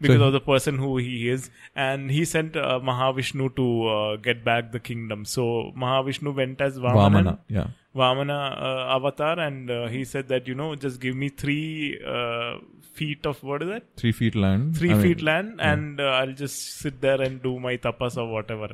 because 0.00 0.16
he- 0.18 0.22
of 0.26 0.32
the 0.32 0.40
person 0.40 0.78
who 0.78 0.96
he 0.98 1.28
is, 1.28 1.50
and 1.74 2.10
he 2.10 2.24
sent 2.24 2.56
uh, 2.56 2.78
Mahavishnu 2.80 3.54
to 3.56 3.86
uh, 3.88 4.16
get 4.16 4.44
back 4.44 4.72
the 4.72 4.80
kingdom. 4.80 5.24
So 5.24 5.72
Mahavishnu 5.76 6.34
went 6.34 6.60
as 6.60 6.78
Vamana, 6.78 7.10
Vamana. 7.10 7.38
Yeah. 7.48 7.66
Vamana 7.94 8.38
uh, 8.62 8.96
avatar, 8.96 9.38
and 9.40 9.70
uh, 9.70 9.88
he 9.88 10.04
said 10.04 10.28
that 10.28 10.46
you 10.46 10.54
know 10.54 10.74
just 10.76 11.00
give 11.00 11.16
me 11.16 11.28
three 11.28 12.00
uh, 12.06 12.58
feet 12.92 13.26
of 13.26 13.42
what 13.42 13.62
is 13.62 13.68
that? 13.68 13.84
Three 13.96 14.12
feet 14.12 14.34
land. 14.34 14.76
Three 14.76 14.90
I 14.90 14.94
mean, 14.94 15.02
feet 15.02 15.22
land, 15.22 15.60
and 15.60 16.00
uh, 16.00 16.04
I'll 16.04 16.32
just 16.32 16.78
sit 16.78 17.00
there 17.00 17.20
and 17.20 17.42
do 17.42 17.58
my 17.60 17.76
tapas 17.76 18.16
or 18.16 18.30
whatever. 18.32 18.70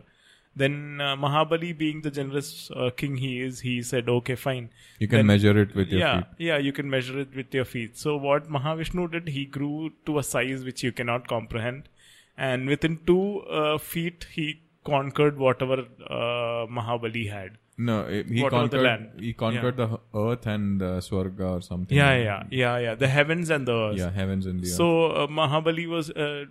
Then 0.59 1.01
uh, 1.03 1.17
Mahabali, 1.17 1.77
being 1.77 2.01
the 2.01 2.11
generous 2.11 2.71
uh, 2.75 2.89
king 2.97 3.17
he 3.19 3.41
is, 3.43 3.61
he 3.61 3.83
said, 3.83 4.09
"Okay, 4.09 4.37
fine." 4.37 4.71
You 4.99 5.07
can 5.09 5.19
Then- 5.19 5.27
measure 5.27 5.59
it 5.61 5.75
with 5.75 5.89
your 5.89 6.01
yeah, 6.01 6.21
feet. 6.21 6.47
yeah, 6.49 6.57
you 6.59 6.73
can 6.73 6.89
measure 6.89 7.19
it 7.21 7.35
with 7.37 7.53
your 7.53 7.67
feet. 7.67 7.99
So 7.99 8.17
what 8.17 8.49
Mahavishnu 8.49 9.11
did, 9.13 9.29
he 9.29 9.45
grew 9.45 9.91
to 10.07 10.19
a 10.19 10.23
size 10.23 10.65
which 10.65 10.83
you 10.83 10.93
cannot 10.93 11.29
comprehend, 11.29 11.91
and 12.39 12.67
within 12.67 12.99
two 13.07 13.41
uh, 13.43 13.77
feet, 13.77 14.27
he 14.33 14.63
conquered 14.85 15.37
whatever 15.37 15.79
uh, 16.09 16.67
Mahabali 16.81 17.31
had. 17.31 17.59
No, 17.79 17.95
he 18.09 18.43
What 18.43 18.53
about 18.55 18.71
the 18.71 18.79
conquered. 18.79 18.83
land? 18.85 19.21
He 19.21 19.33
conquered 19.35 19.77
the 19.77 20.01
earth 20.15 20.47
and 20.47 20.81
uh, 20.83 20.87
Swarga 21.07 21.49
or 21.57 21.61
something. 21.61 21.97
Yeah, 21.97 22.17
yeah, 22.17 22.45
yeah, 22.51 22.79
yeah. 22.79 22.95
The 22.95 23.09
heavens 23.09 23.51
and 23.51 23.69
the 23.69 23.75
earth. 23.75 23.99
Yeah, 23.99 24.11
heavens 24.11 24.47
and 24.47 24.61
the 24.63 24.67
earth. 24.69 24.77
So 24.77 25.07
uh, 25.11 25.27
Mahabali 25.27 25.87
was 25.87 26.09
uh, 26.11 26.45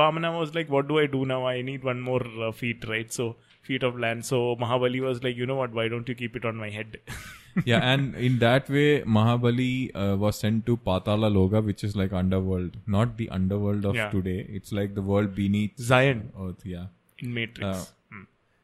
Vamana 0.00 0.30
was 0.38 0.54
like, 0.54 0.70
"What 0.70 0.88
do 0.88 0.98
I 0.98 1.06
do 1.06 1.26
now? 1.26 1.46
I 1.46 1.60
need 1.60 1.84
one 1.84 2.00
more 2.00 2.22
uh, 2.48 2.52
feet, 2.52 2.88
right? 2.88 3.12
So 3.12 3.36
feet 3.60 3.82
of 3.82 3.98
land." 3.98 4.24
So 4.24 4.40
Mahabali 4.64 5.00
was 5.10 5.22
like, 5.22 5.36
"You 5.36 5.44
know 5.52 5.56
what? 5.56 5.72
Why 5.80 5.88
don't 5.88 6.08
you 6.08 6.14
keep 6.14 6.36
it 6.36 6.46
on 6.46 6.56
my 6.56 6.70
head?" 6.70 6.96
yeah, 7.66 7.80
and 7.92 8.14
in 8.14 8.38
that 8.38 8.70
way, 8.70 9.02
Mahabali 9.02 9.90
uh, 9.94 10.16
was 10.16 10.38
sent 10.38 10.64
to 10.66 10.78
Patala 10.78 11.30
Loga, 11.38 11.62
which 11.62 11.84
is 11.84 11.94
like 11.94 12.14
underworld, 12.14 12.78
not 12.86 13.18
the 13.18 13.28
underworld 13.28 13.84
of 13.84 13.94
Yeah. 13.94 14.08
today. 14.10 14.38
It's 14.48 14.72
like 14.72 14.94
the 14.94 15.02
world 15.02 15.34
beneath 15.34 15.78
Zion 15.78 16.30
earth. 16.48 16.64
Yeah. 16.64 16.86
in 17.18 17.34
Matrix. 17.34 17.92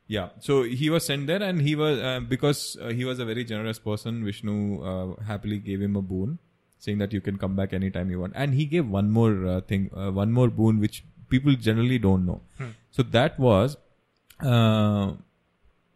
Hmm. 0.09 0.15
Yeah, 0.15 0.29
so 0.41 0.63
he 0.63 0.91
was 0.91 1.05
sent 1.05 1.27
there, 1.27 1.43
and 1.43 1.61
he 1.61 1.77
was 1.77 1.99
uh, 1.99 2.21
because 2.21 2.77
uh, 2.81 2.89
he 2.89 3.05
was 3.05 3.19
a 3.19 3.25
very 3.25 3.45
generous 3.45 3.79
person. 3.79 4.25
Vishnu 4.25 4.83
uh, 4.83 5.23
happily 5.23 5.59
gave 5.59 5.83
him 5.83 5.97
a 5.97 6.03
boon, 6.03 6.39
saying 6.79 6.99
that 6.99 7.13
you 7.13 7.21
can 7.21 7.37
come 7.37 7.57
back 7.57 7.73
anytime 7.73 8.11
you 8.11 8.21
want. 8.21 8.33
And 8.35 8.55
he 8.55 8.65
gave 8.65 8.89
one 8.89 9.11
more 9.11 9.47
uh, 9.47 9.61
thing, 9.61 9.91
uh, 9.95 10.11
one 10.11 10.33
more 10.33 10.49
boon, 10.49 10.81
which 10.81 11.05
people 11.29 11.55
generally 11.55 11.99
don't 11.99 12.25
know. 12.25 12.41
So 12.91 13.03
that 13.03 13.39
was 13.39 13.77
uh, 14.41 15.13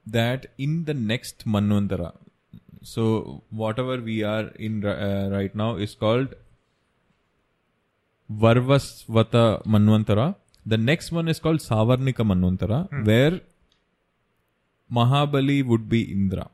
that 0.07 0.47
in 0.59 0.85
the 0.85 0.95
next 0.95 1.47
Manvantara. 1.47 2.13
So 2.83 3.43
whatever 3.51 3.97
we 3.99 4.23
are 4.25 4.49
in 4.57 4.85
uh, 4.85 5.31
right 5.33 5.55
now 5.55 5.77
is 5.77 5.95
called 5.95 6.35
Vaivasvata 8.31 9.65
Manvantara. 9.65 10.35
The 10.67 10.77
next 10.77 11.13
one 11.13 11.29
is 11.29 11.41
called 11.41 11.61
Savarnika 11.61 12.27
Manvantara, 12.33 13.07
where 13.07 13.41
Mahabali 14.93 15.65
would 15.65 15.89
be 15.89 16.03
Indra. 16.03 16.49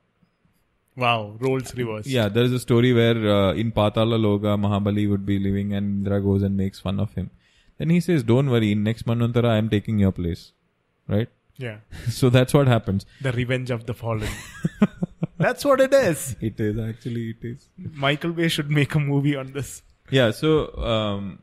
wow, 0.97 1.37
roles 1.41 1.75
reversed. 1.75 2.09
Yeah, 2.09 2.29
there 2.29 2.45
is 2.45 2.53
a 2.53 2.59
story 2.59 2.93
where 2.93 3.17
uh, 3.35 3.53
in 3.53 3.73
Patala 3.73 4.19
Loga, 4.27 4.57
Mahabali 4.65 5.09
would 5.09 5.25
be 5.25 5.39
living 5.39 5.73
and 5.73 5.99
Indra 5.99 6.21
goes 6.21 6.43
and 6.43 6.57
makes 6.57 6.81
fun 6.81 7.01
of 7.01 7.15
him. 7.15 7.31
Then 7.79 7.91
he 7.91 8.01
says, 8.01 8.23
Don't 8.23 8.51
worry, 8.51 8.73
in 8.73 8.83
next 8.83 9.07
Manvantara, 9.07 9.51
I 9.51 9.57
am 9.57 9.69
taking 9.69 9.99
your 9.99 10.13
place. 10.13 10.53
Right? 11.07 11.29
yeah. 11.57 11.79
so 12.09 12.31
that's 12.31 12.55
what 12.55 12.69
happens. 12.69 13.07
The 13.21 13.33
revenge 13.33 13.71
of 13.71 13.87
the 13.87 13.95
fallen. 13.95 14.29
That's 15.39 15.65
what 15.65 15.81
it 15.81 15.95
is. 15.95 16.37
It 16.41 16.59
is 16.59 16.79
actually, 16.79 17.31
it 17.31 17.45
is. 17.45 17.69
Michael 17.79 18.33
Bay 18.33 18.49
should 18.49 18.71
make 18.71 18.95
a 18.97 18.99
movie 18.99 19.37
on 19.37 19.53
this. 19.53 19.83
Yeah, 20.11 20.33
so 20.33 20.77
um, 20.79 21.39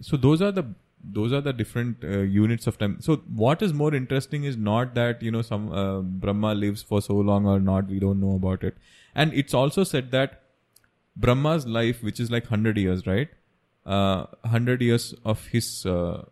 so 0.00 0.16
those 0.16 0.40
are 0.42 0.52
the 0.52 0.64
those 1.12 1.32
are 1.32 1.40
the 1.40 1.52
different 1.52 2.04
uh, 2.04 2.18
units 2.18 2.66
of 2.66 2.78
time. 2.78 2.98
So 3.00 3.16
what 3.34 3.62
is 3.62 3.72
more 3.72 3.94
interesting 3.94 4.44
is 4.44 4.56
not 4.56 4.94
that 4.94 5.22
you 5.22 5.30
know 5.30 5.42
some 5.42 5.72
uh, 5.72 6.00
Brahma 6.00 6.54
lives 6.54 6.82
for 6.82 7.00
so 7.00 7.14
long 7.14 7.46
or 7.46 7.58
not. 7.60 7.88
We 7.88 7.98
don't 7.98 8.20
know 8.20 8.34
about 8.34 8.64
it, 8.64 8.76
and 9.14 9.32
it's 9.32 9.54
also 9.54 9.84
said 9.84 10.10
that 10.12 10.42
Brahma's 11.16 11.66
life, 11.66 12.02
which 12.02 12.20
is 12.20 12.30
like 12.30 12.46
hundred 12.46 12.76
years, 12.78 13.06
right? 13.06 13.28
Uh, 13.86 14.26
hundred 14.44 14.82
years 14.82 15.14
of 15.24 15.46
his 15.46 15.86
uh, 15.86 16.24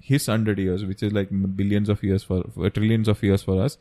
his 0.00 0.26
hundred 0.26 0.58
years, 0.58 0.84
which 0.84 1.02
is 1.02 1.12
like 1.12 1.28
billions 1.56 1.88
of 1.88 2.02
years 2.02 2.22
for, 2.22 2.44
for 2.54 2.70
trillions 2.70 3.08
of 3.08 3.22
years 3.22 3.42
for 3.42 3.62
us, 3.62 3.78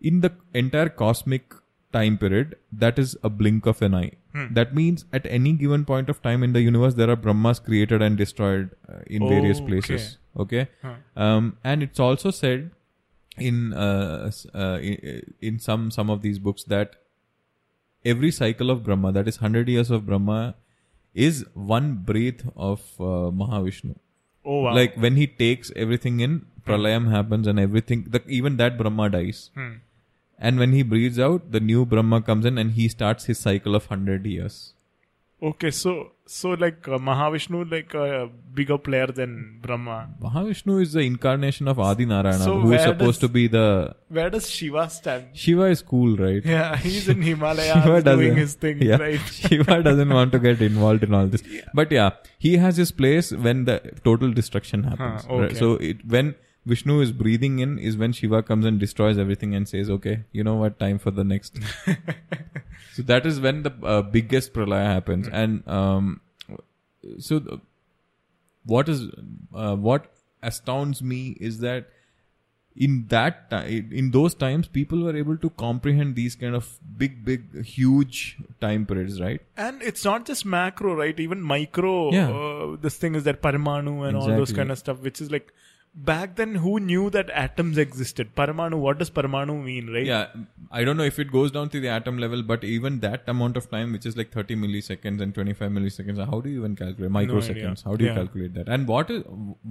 in 0.00 0.20
the 0.20 0.32
entire 0.54 0.88
cosmic 0.88 1.54
time 1.96 2.16
period, 2.22 2.54
that 2.84 2.98
is 3.04 3.16
a 3.30 3.32
blink 3.42 3.66
of 3.74 3.82
an 3.88 3.94
eye. 4.02 4.12
That 4.56 4.74
means 4.78 5.04
at 5.18 5.26
any 5.36 5.52
given 5.60 5.84
point 5.90 6.10
of 6.14 6.18
time 6.24 6.42
in 6.46 6.52
the 6.56 6.60
universe, 6.64 6.96
there 7.02 7.10
are 7.12 7.16
Brahmas 7.26 7.60
created 7.68 8.02
and 8.06 8.18
destroyed 8.22 8.70
uh, 8.94 8.98
in 9.18 9.22
Oh, 9.28 9.28
various 9.34 9.60
places. 9.68 10.08
Okay, 10.44 10.64
Huh. 10.82 10.96
um, 11.26 11.46
and 11.72 11.82
it's 11.86 12.02
also 12.06 12.32
said 12.38 12.66
in 13.50 13.60
uh, 13.84 14.30
uh, 14.64 14.78
in, 14.90 15.22
in 15.50 15.58
some 15.68 15.86
some 15.96 16.10
of 16.16 16.20
these 16.26 16.38
books 16.48 16.64
that 16.74 16.98
every 18.04 18.30
cycle 18.30 18.70
of 18.70 18.82
Brahma, 18.84 19.12
that 19.12 19.26
is 19.28 19.36
hundred 19.36 19.68
years 19.68 19.90
of 19.90 20.04
Brahma, 20.06 20.54
is 21.14 21.44
one 21.54 21.94
breath 22.10 22.42
of 22.56 22.80
uh, 23.00 23.30
Mahavishnu 23.42 23.96
Oh 24.44 24.60
wow. 24.62 24.74
like 24.74 24.94
when 25.04 25.16
he 25.16 25.26
takes 25.26 25.72
everything 25.84 26.20
in 26.20 26.34
pralayam 26.66 27.10
happens 27.10 27.46
and 27.52 27.58
everything 27.58 28.04
the, 28.16 28.20
even 28.28 28.58
that 28.58 28.76
brahma 28.80 29.06
dies 29.14 29.38
Hmm. 29.54 29.72
And 30.38 30.58
when 30.58 30.72
he 30.72 30.82
breathes 30.82 31.18
out 31.18 31.50
the 31.52 31.60
new 31.60 31.84
brahma 31.86 32.20
comes 32.30 32.44
in 32.44 32.58
and 32.58 32.72
he 32.72 32.88
starts 32.88 33.24
his 33.32 33.38
cycle 33.38 33.74
of 33.74 33.90
100 33.90 34.26
years 34.26 34.72
Okay, 35.48 35.70
so 35.70 35.90
so 36.34 36.50
like 36.60 36.86
uh, 36.88 36.96
Mahavishnu 37.06 37.58
like 37.70 37.92
a 37.92 38.30
bigger 38.58 38.78
player 38.78 39.06
than 39.18 39.58
Brahma. 39.64 39.96
mahavishnu 40.22 40.80
is 40.84 40.94
the 40.94 41.00
incarnation 41.08 41.68
of 41.72 41.78
adi 41.88 42.06
narayana 42.12 42.42
So 42.46 42.54
who 42.62 42.72
is 42.72 42.80
supposed 42.86 43.20
does- 43.20 43.24
to 43.24 43.28
be 43.34 43.42
the 43.56 43.66
Where 44.08 44.30
does 44.30 44.48
Shiva 44.48 44.88
stand? 44.88 45.26
shiva 45.42 45.66
is 45.74 45.82
cool 45.82 46.16
right 46.16 46.42
Yeah, 46.54 46.76
he's 46.86 47.06
in 47.14 47.20
Himalayas 47.20 47.74
Shiva 47.84 48.00
doing 48.08 48.34
his 48.44 48.54
thing, 48.54 48.80
yeah, 48.80 48.96
right? 48.96 49.20
Shiva 49.42 49.82
doesn't 49.82 50.08
want 50.20 50.32
to 50.32 50.38
get 50.38 50.62
involved 50.70 51.04
in 51.04 51.12
all 51.12 51.26
this. 51.26 51.44
But 51.74 51.92
yeah, 51.92 52.10
he 52.38 52.56
has 52.64 52.78
his 52.78 52.90
place 53.02 53.30
when 53.48 53.66
the 53.66 53.76
total 54.10 54.32
destruction 54.32 54.84
happens. 54.84 55.26
Huh, 55.28 55.36
right? 55.42 55.56
So 55.64 55.74
it, 55.74 55.98
when 56.16 56.34
Vishnu 56.66 57.00
is 57.00 57.12
breathing 57.12 57.60
in 57.60 57.78
is 57.78 57.96
when 57.96 58.12
Shiva 58.12 58.42
comes 58.42 58.66
and 58.66 58.78
destroys 58.80 59.18
everything 59.18 59.54
and 59.54 59.68
says, 59.68 59.88
okay, 59.88 60.24
you 60.32 60.42
know 60.42 60.56
what, 60.56 60.80
time 60.80 60.98
for 60.98 61.12
the 61.12 61.22
next. 61.22 61.58
so 62.92 63.02
that 63.02 63.24
is 63.24 63.40
when 63.40 63.62
the 63.62 63.72
uh, 63.84 64.02
biggest 64.02 64.52
pralaya 64.52 64.86
happens. 64.86 65.28
And 65.28 65.66
um, 65.68 66.20
so 67.18 67.38
the, 67.38 67.60
what 68.64 68.88
is 68.88 69.08
uh, 69.54 69.76
what 69.76 70.12
astounds 70.42 71.02
me 71.02 71.36
is 71.40 71.60
that 71.60 71.88
in 72.76 73.06
that 73.08 73.48
time 73.50 73.90
in 73.90 74.10
those 74.10 74.34
times 74.34 74.68
people 74.68 75.02
were 75.02 75.16
able 75.16 75.36
to 75.38 75.48
comprehend 75.50 76.14
these 76.14 76.34
kind 76.34 76.54
of 76.54 76.78
big 76.98 77.24
big 77.24 77.64
huge 77.64 78.36
time 78.60 78.84
periods 78.84 79.18
right 79.18 79.40
And 79.56 79.80
it's 79.82 80.04
not 80.04 80.26
just 80.26 80.44
macro, 80.44 80.94
right? 80.94 81.18
Even 81.18 81.40
micro. 81.40 82.12
Yeah. 82.12 82.30
Uh, 82.30 82.76
this 82.78 82.96
thing 82.96 83.14
is 83.14 83.24
that 83.24 83.40
Paramanu 83.40 84.06
and 84.06 84.16
all 84.16 84.26
those 84.26 84.52
kind 84.52 84.70
of 84.70 84.78
stuff, 84.78 85.00
which 85.00 85.20
is 85.20 85.30
like 85.30 85.54
back 86.08 86.36
then 86.36 86.54
who 86.56 86.78
knew 86.78 87.08
that 87.10 87.30
atoms 87.42 87.78
existed 87.78 88.28
paramanu 88.38 88.76
what 88.84 88.98
does 88.98 89.10
paramanu 89.18 89.54
mean 89.68 89.86
right 89.94 90.04
Yeah, 90.04 90.26
I 90.70 90.84
don't 90.84 90.98
know 90.98 91.04
if 91.04 91.18
it 91.18 91.32
goes 91.32 91.50
down 91.50 91.70
to 91.70 91.80
the 91.80 91.88
atom 91.88 92.18
level, 92.18 92.42
but 92.42 92.64
even 92.64 93.00
that 93.00 93.22
amount 93.34 93.56
of 93.56 93.70
time, 93.70 93.92
which 93.92 94.04
is 94.04 94.16
like 94.16 94.30
30 94.30 94.56
milliseconds 94.56 95.20
and 95.22 95.34
25 95.34 95.70
milliseconds, 95.70 96.18
how 96.32 96.40
do 96.40 96.50
you 96.50 96.58
even 96.58 96.76
calculate 96.76 97.10
microseconds? 97.12 97.82
how 97.84 97.96
do 97.96 98.04
you 98.04 98.10
Yeah. 98.10 98.16
calculate 98.20 98.52
that? 98.54 98.68
And 98.68 98.86
what 98.86 99.10
is? 99.10 99.22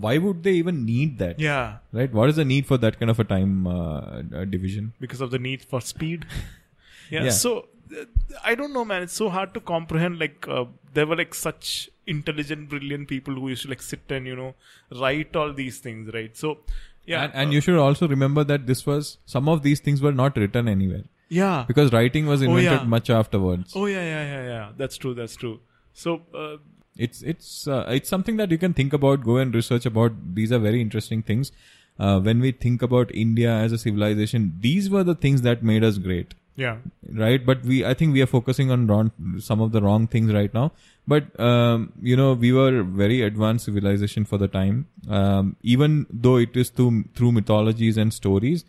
Why 0.08 0.18
would 0.18 0.42
they 0.44 0.54
even 0.64 0.84
need 0.86 1.20
that? 1.20 1.40
yeah 1.40 1.78
Right? 1.92 2.12
What 2.12 2.30
is 2.30 2.38
the 2.38 2.46
need 2.46 2.66
for 2.66 2.78
that 2.88 3.00
kind 3.00 3.12
of 3.16 3.20
a 3.20 3.24
time 3.36 3.68
uh, 3.68 4.00
uh, 4.42 4.46
division? 4.58 4.94
because 5.00 5.22
of 5.22 5.32
the 5.32 5.40
need 5.48 5.62
for 5.74 5.82
speed. 5.82 6.26
yeah, 7.12 7.24
Yeah. 7.26 7.30
So 7.30 7.68
uh, 8.02 8.06
I 8.44 8.56
don't 8.56 8.74
know, 8.74 8.86
man. 8.86 9.04
It's 9.04 9.14
so 9.14 9.30
hard 9.30 9.54
to 9.54 9.60
comprehend. 9.76 10.18
Like 10.26 10.48
uh, 10.48 10.66
there 10.94 11.06
were 11.06 11.16
like 11.24 11.36
such 11.36 11.90
intelligent, 12.08 12.70
brilliant 12.70 13.08
people 13.08 13.34
who 13.36 13.50
used 13.50 13.64
to 13.64 13.70
like 13.70 13.82
sit 13.82 14.02
and 14.10 14.28
you 14.28 14.36
know 14.36 14.54
write 15.00 15.36
all 15.36 15.54
these 15.54 15.80
things, 15.80 16.14
right? 16.14 16.36
So 16.36 16.60
yeah, 17.06 17.24
and, 17.24 17.36
and 17.36 17.50
uh, 17.50 17.54
you 17.54 17.62
should 17.62 17.78
also 17.78 18.08
remember 18.08 18.44
that 18.44 18.68
this 18.68 18.86
was 18.86 19.18
some 19.26 19.50
of 19.50 19.64
these 19.64 19.80
things 19.80 20.02
were 20.02 20.12
not 20.12 20.38
written 20.38 20.68
anywhere 20.68 21.04
yeah. 21.30 21.66
because 21.68 21.92
writing 21.92 22.26
was 22.26 22.42
invented 22.42 22.82
yeah. 22.82 22.84
much 22.84 23.10
afterwards. 23.10 23.74
Oh 23.76 23.86
yeah, 23.86 24.04
yeah, 24.04 24.24
yeah, 24.24 24.48
yeah. 24.48 24.72
That's 24.78 24.98
true. 24.98 25.14
That's 25.14 25.36
true. 25.36 25.60
So 25.94 26.22
uh, 26.34 26.58
it's 26.98 27.22
it's 27.22 27.68
uh, 27.68 27.86
it's 27.90 28.10
something 28.10 28.38
that 28.38 28.52
you 28.52 28.58
can 28.58 28.74
think 28.74 28.94
about 28.94 29.24
go 29.24 29.38
and 29.38 29.54
research 29.54 29.86
about 29.86 30.14
these 30.34 30.52
are 30.52 30.60
very 30.60 30.82
interesting 30.82 31.22
things 31.22 31.52
uh, 32.00 32.20
when 32.20 32.40
we 32.40 32.52
think 32.52 32.82
about 32.82 33.14
india 33.14 33.52
as 33.52 33.72
a 33.72 33.78
civilization 33.78 34.54
these 34.60 34.90
were 34.90 35.04
the 35.04 35.16
things 35.16 35.42
that 35.42 35.64
made 35.64 35.84
us 35.84 35.98
great 35.98 36.34
yeah, 36.56 36.78
right 37.12 37.46
but 37.46 37.64
we 37.64 37.86
i 37.86 37.94
think 37.94 38.14
we 38.14 38.22
are 38.22 38.26
focusing 38.26 38.72
on 38.72 38.88
wrong, 38.88 39.12
some 39.40 39.60
of 39.60 39.74
the 39.74 39.82
wrong 39.82 40.08
things 40.08 40.32
right 40.32 40.54
now 40.54 40.72
but 41.08 41.40
um, 41.40 41.94
you 42.02 42.16
know 42.16 42.34
we 42.34 42.52
were 42.52 42.84
very 42.84 43.22
advanced 43.22 43.66
civilization 43.66 44.26
for 44.26 44.38
the 44.38 44.48
time 44.48 44.88
um, 45.10 45.56
even 45.62 46.06
though 46.10 46.38
it 46.38 46.56
is 46.56 46.70
through 46.70 47.04
through 47.16 47.32
mythologies 47.32 47.98
and 47.98 48.14
stories 48.14 48.66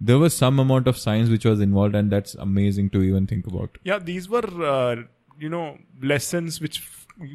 there 0.00 0.18
was 0.18 0.36
some 0.36 0.58
amount 0.58 0.88
of 0.88 0.98
science 0.98 1.30
which 1.30 1.44
was 1.44 1.60
involved 1.60 1.94
and 1.94 2.10
that's 2.10 2.34
amazing 2.34 2.90
to 2.90 3.02
even 3.02 3.26
think 3.26 3.46
about 3.46 3.78
yeah. 3.84 3.98
These 3.98 4.28
were 4.28 4.64
uh, 4.64 4.96
you 5.38 5.48
know 5.48 5.78
lessons 6.02 6.60
which 6.60 6.82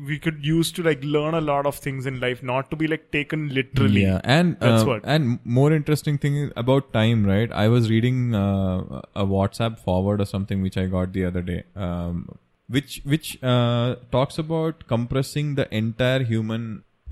we 0.05 0.19
could 0.19 0.45
use 0.45 0.71
to 0.73 0.83
like 0.83 1.01
learn 1.03 1.33
a 1.33 1.41
lot 1.41 1.65
of 1.65 1.75
things 1.75 2.05
in 2.05 2.19
life, 2.19 2.43
not 2.43 2.69
to 2.69 2.75
be 2.75 2.87
like 2.87 3.11
taken 3.11 3.49
literally. 3.49 4.03
Yeah, 4.03 4.19
and 4.23 4.59
That's 4.59 4.83
uh, 4.83 4.85
what. 4.85 5.01
and 5.05 5.39
more 5.45 5.71
interesting 5.71 6.17
thing 6.17 6.35
is 6.35 6.51
about 6.57 6.91
time, 6.91 7.25
right? 7.25 7.49
I 7.51 7.69
was 7.69 7.89
reading 7.89 8.35
uh, 8.35 9.01
a 9.15 9.25
WhatsApp 9.25 9.79
forward 9.79 10.19
or 10.19 10.25
something 10.25 10.61
which 10.61 10.77
I 10.77 10.85
got 10.87 11.13
the 11.13 11.25
other 11.25 11.41
day, 11.41 11.63
um, 11.75 12.37
which 12.75 13.01
which 13.13 13.27
uh, 13.43 13.95
talks 14.11 14.37
about 14.37 14.83
compressing 14.87 15.55
the 15.55 15.65
entire 15.75 16.23
human 16.23 16.65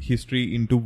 history 0.09 0.43
into 0.55 0.77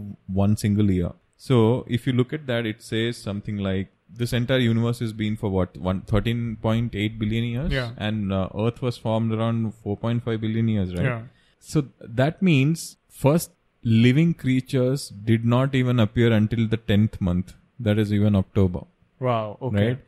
one 0.42 0.56
single 0.58 0.90
year. 0.92 1.12
So 1.38 1.86
if 1.88 2.06
you 2.08 2.14
look 2.14 2.32
at 2.34 2.46
that, 2.48 2.66
it 2.66 2.82
says 2.82 3.18
something 3.18 3.58
like 3.58 3.90
this 4.22 4.34
entire 4.34 4.60
universe 4.60 5.00
has 5.00 5.14
been 5.14 5.36
for 5.42 5.50
what 5.50 5.76
one 5.78 6.02
thirteen 6.02 6.58
point 6.62 6.96
eight 6.96 7.18
billion 7.20 7.46
years, 7.46 7.72
Yeah. 7.72 7.92
and 7.98 8.32
uh, 8.34 8.50
Earth 8.66 8.82
was 8.82 8.98
formed 8.98 9.34
around 9.34 9.74
four 9.84 9.98
point 9.98 10.24
five 10.24 10.42
billion 10.42 10.68
years, 10.68 10.94
right? 10.96 11.04
Yeah. 11.06 11.22
So 11.60 11.86
that 12.22 12.42
means 12.42 12.98
first 13.10 13.52
living 13.84 14.34
creatures 14.34 15.10
did 15.32 15.44
not 15.46 15.74
even 15.76 16.00
appear 16.00 16.32
until 16.32 16.68
the 16.68 16.78
10th 16.78 17.20
month. 17.20 17.54
That 17.80 17.98
is 17.98 18.14
even 18.14 18.36
October, 18.36 18.82
Wow. 19.20 19.58
Okay. 19.62 19.88
right? 19.88 20.00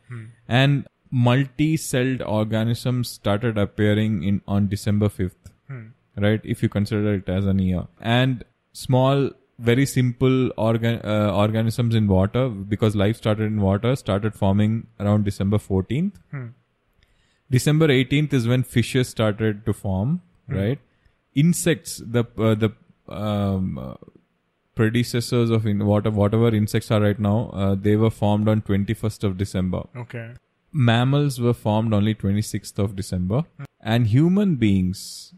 And 0.48 0.88
multi-celled 1.14 2.24
organisms 2.24 3.10
started 3.10 3.58
appearing 3.58 4.24
in 4.24 4.42
on 4.48 4.68
December 4.68 5.10
5th, 5.10 5.52
right? 6.18 6.42
If 6.44 6.64
you 6.64 6.70
consider 6.70 7.14
it 7.14 7.30
as 7.30 7.46
an 7.46 7.60
year. 7.60 7.88
And 8.02 8.44
small, 8.72 9.30
very 9.60 9.86
simple 9.86 10.52
organ, 10.58 11.00
uh, 11.04 11.32
organisms 11.32 11.94
in 11.94 12.08
water, 12.08 12.50
because 12.50 12.96
life 12.96 13.18
started 13.18 13.44
in 13.46 13.62
water, 13.62 13.96
started 13.96 14.34
forming 14.34 14.88
around 15.00 15.24
December 15.26 15.58
14th. 15.58 16.14
December 17.52 17.88
18th 17.90 18.34
is 18.34 18.48
when 18.48 18.64
fishes 18.64 19.08
started 19.08 19.66
to 19.68 19.74
form, 19.74 20.22
right? 20.48 20.80
Insects, 21.36 22.02
the 22.04 22.24
uh, 22.38 22.56
the 22.56 22.72
um, 23.08 23.78
uh, 23.78 23.94
predecessors 24.76 25.52
of 25.52 25.68
in 25.68 25.86
water, 25.86 26.10
whatever 26.10 26.48
insects 26.56 26.90
are 26.90 27.02
right 27.02 27.20
now, 27.20 27.50
uh, 27.54 27.76
they 27.76 27.96
were 27.96 28.10
formed 28.10 28.48
on 28.48 28.62
21st 28.62 29.24
of 29.24 29.38
December. 29.38 29.84
Okay. 29.96 30.32
Mammals 30.74 31.40
were 31.40 31.54
formed 31.54 31.94
only 31.94 32.16
26th 32.16 32.80
of 32.80 32.96
December, 32.96 33.44
and 33.80 34.08
human 34.08 34.56
beings 34.56 35.34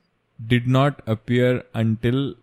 did 0.48 0.68
not 0.68 1.02
appear 1.06 1.64
until 1.74 2.36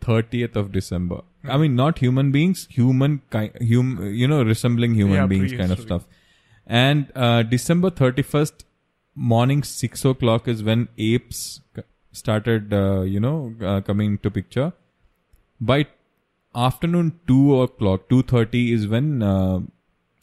30th 0.00 0.56
of 0.56 0.70
December. 0.72 1.22
I 1.44 1.56
mean, 1.58 1.74
not 1.74 1.98
human 1.98 2.30
beings, 2.32 2.66
human 2.70 3.20
kind, 3.30 3.50
hum, 3.60 4.10
you 4.12 4.28
know, 4.28 4.42
resembling 4.42 4.94
human 4.94 5.16
Yeah, 5.16 5.26
beings 5.26 5.52
kind 5.52 5.72
of 5.72 5.80
stuff. 5.80 6.06
And 6.66 7.10
uh, 7.14 7.42
December 7.42 7.90
31st 7.90 8.64
morning, 9.14 9.62
6 9.62 10.04
o'clock 10.04 10.48
is 10.48 10.62
when 10.62 10.88
apes 10.96 11.60
c- 11.76 11.82
started, 12.12 12.72
uh, 12.72 13.02
you 13.02 13.20
know, 13.20 13.54
uh, 13.62 13.80
coming 13.82 14.18
to 14.18 14.30
picture. 14.30 14.72
By 15.60 15.86
afternoon 16.54 17.20
2 17.26 17.60
o'clock, 17.62 18.08
2.30 18.08 18.72
is 18.72 18.86
when 18.88 19.22
uh, 19.22 19.60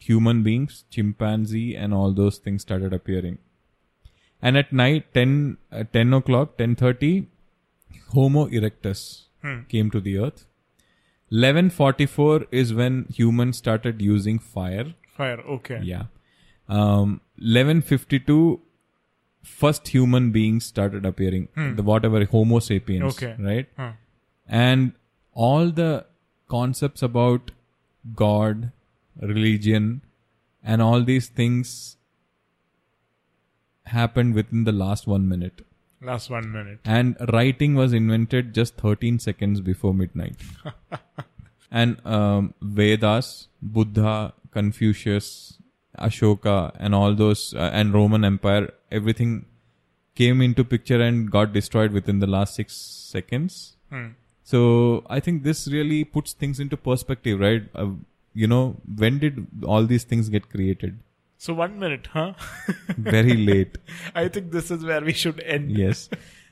human 0.06 0.42
beings, 0.42 0.84
chimpanzee 0.90 1.74
and 1.76 1.94
all 1.94 2.12
those 2.12 2.38
things 2.38 2.62
started 2.62 2.92
appearing. 2.92 3.38
And 4.40 4.56
at 4.56 4.72
night, 4.72 5.12
10, 5.14 5.58
uh, 5.70 5.84
10 5.92 6.14
o'clock, 6.14 6.56
10.30, 6.58 7.26
Homo 8.14 8.46
erectus 8.48 9.04
came 9.68 9.90
to 9.90 10.00
the 10.00 10.18
earth. 10.18 10.46
1144 11.28 12.46
is 12.50 12.74
when 12.74 13.06
humans 13.18 13.58
started 13.58 14.02
using 14.02 14.38
fire. 14.38 14.94
Fire. 15.16 15.40
Okay. 15.56 15.80
Yeah. 15.82 16.04
Um, 16.68 17.20
1152, 17.36 18.60
first 19.42 19.88
human 19.88 20.30
beings 20.32 20.66
started 20.66 21.06
appearing. 21.06 21.48
The 21.76 21.82
whatever 21.82 22.24
Homo 22.24 22.58
sapiens. 22.58 23.16
Okay. 23.16 23.34
Right? 23.38 23.68
Huh. 23.76 23.92
And 24.46 24.92
all 25.32 25.70
the 25.70 26.06
concepts 26.48 27.02
about 27.02 27.50
God, 28.14 28.72
religion, 29.20 30.02
and 30.62 30.82
all 30.82 31.02
these 31.02 31.28
things 31.28 31.96
happened 33.86 34.34
within 34.34 34.64
the 34.64 34.72
last 34.72 35.06
one 35.06 35.28
minute. 35.28 35.62
Last 36.00 36.30
one 36.30 36.50
minute. 36.50 36.80
And 36.84 37.16
writing 37.32 37.74
was 37.74 37.92
invented 37.92 38.54
just 38.54 38.76
13 38.76 39.18
seconds 39.18 39.60
before 39.60 39.94
midnight. 39.94 40.36
and 41.70 42.04
um, 42.04 42.54
Vedas, 42.60 43.48
Buddha, 43.60 44.34
Confucius, 44.50 45.58
Ashoka, 45.98 46.74
and 46.78 46.94
all 46.94 47.14
those, 47.14 47.54
uh, 47.54 47.70
and 47.72 47.94
Roman 47.94 48.24
Empire, 48.24 48.72
everything 48.90 49.46
came 50.14 50.40
into 50.40 50.64
picture 50.64 51.00
and 51.00 51.30
got 51.30 51.52
destroyed 51.52 51.92
within 51.92 52.18
the 52.18 52.26
last 52.26 52.54
six 52.54 52.74
seconds. 52.74 53.76
Hmm. 53.90 54.08
So 54.42 55.04
I 55.08 55.20
think 55.20 55.44
this 55.44 55.68
really 55.68 56.04
puts 56.04 56.32
things 56.32 56.58
into 56.58 56.76
perspective, 56.76 57.38
right? 57.38 57.62
Uh, 57.74 57.90
you 58.34 58.46
know, 58.46 58.76
when 58.96 59.18
did 59.18 59.46
all 59.64 59.84
these 59.84 60.04
things 60.04 60.28
get 60.28 60.48
created? 60.50 60.98
So 61.38 61.54
one 61.54 61.78
minute, 61.78 62.06
huh? 62.12 62.34
Very 62.96 63.34
late. 63.34 63.76
I 64.14 64.28
think 64.28 64.52
this 64.52 64.70
is 64.70 64.84
where 64.84 65.00
we 65.00 65.12
should 65.12 65.40
end. 65.40 65.70
yes. 65.72 66.08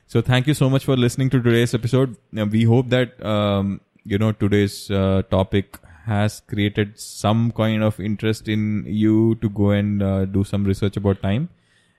So 0.07 0.21
thank 0.21 0.45
you 0.47 0.53
so 0.53 0.69
much 0.69 0.83
for 0.83 0.97
listening 0.97 1.29
to 1.29 1.41
today's 1.41 1.73
episode. 1.73 2.17
We 2.33 2.63
hope 2.65 2.89
that 2.89 3.23
um, 3.25 3.79
you 4.03 4.17
know 4.17 4.33
today's 4.33 4.91
uh, 4.91 5.21
topic 5.31 5.79
has 6.05 6.41
created 6.41 6.99
some 6.99 7.51
kind 7.51 7.81
of 7.83 7.99
interest 7.99 8.49
in 8.49 8.83
you 8.85 9.35
to 9.35 9.49
go 9.49 9.69
and 9.69 10.03
uh, 10.03 10.25
do 10.25 10.43
some 10.43 10.65
research 10.65 10.97
about 10.97 11.21
time. 11.21 11.47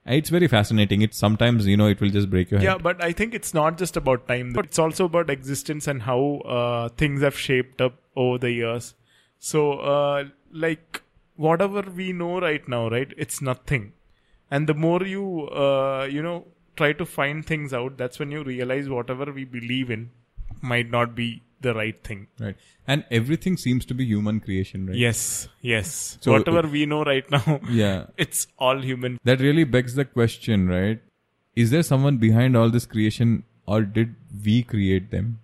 Uh, 0.06 0.12
It's 0.14 0.28
very 0.28 0.46
fascinating. 0.48 1.00
It's 1.00 1.16
sometimes 1.16 1.66
you 1.66 1.76
know 1.78 1.86
it 1.86 2.02
will 2.02 2.10
just 2.10 2.28
break 2.28 2.50
your 2.50 2.60
head. 2.60 2.66
Yeah, 2.66 2.76
but 2.76 3.02
I 3.02 3.12
think 3.12 3.32
it's 3.32 3.54
not 3.54 3.78
just 3.78 3.96
about 3.96 4.28
time. 4.28 4.52
It's 4.58 4.78
also 4.78 5.06
about 5.06 5.30
existence 5.30 5.86
and 5.88 6.02
how 6.02 6.20
uh, 6.58 6.88
things 6.90 7.22
have 7.22 7.38
shaped 7.38 7.80
up 7.80 7.94
over 8.14 8.36
the 8.36 8.50
years. 8.50 8.94
So, 9.50 9.60
uh, 9.92 10.24
like, 10.52 11.02
whatever 11.36 11.82
we 12.00 12.12
know 12.12 12.40
right 12.40 12.66
now, 12.68 12.88
right? 12.88 13.12
It's 13.16 13.42
nothing. 13.42 13.92
And 14.50 14.68
the 14.68 14.74
more 14.74 15.02
you, 15.04 15.48
uh, 15.48 16.08
you 16.10 16.22
know, 16.22 16.46
try 16.76 16.92
to 16.92 17.04
find 17.04 17.44
things 17.44 17.74
out, 17.74 17.96
that's 17.98 18.20
when 18.20 18.30
you 18.30 18.44
realize 18.44 18.88
whatever 18.88 19.32
we 19.32 19.44
believe 19.44 19.90
in 19.90 20.10
might 20.60 20.90
not 20.90 21.16
be 21.16 21.42
the 21.60 21.74
right 21.74 22.02
thing. 22.04 22.26
Right. 22.38 22.56
And 22.86 23.04
everything 23.10 23.56
seems 23.56 23.84
to 23.86 23.94
be 23.94 24.04
human 24.04 24.40
creation, 24.40 24.86
right? 24.86 24.96
Yes, 24.96 25.48
yes. 25.60 26.18
So- 26.20 26.32
whatever 26.32 26.62
we 26.68 26.86
know 26.86 27.02
right 27.04 27.28
now, 27.30 27.60
Yeah. 27.68 28.06
it's 28.16 28.46
all 28.58 28.80
human. 28.80 29.18
That 29.24 29.40
really 29.40 29.64
begs 29.64 29.94
the 29.96 30.04
question, 30.04 30.68
right? 30.68 31.00
Is 31.56 31.70
there 31.70 31.82
someone 31.82 32.18
behind 32.18 32.56
all 32.56 32.70
this 32.70 32.86
creation 32.86 33.42
or 33.66 33.82
did 33.82 34.14
we 34.44 34.62
create 34.62 35.10
them? 35.10 35.40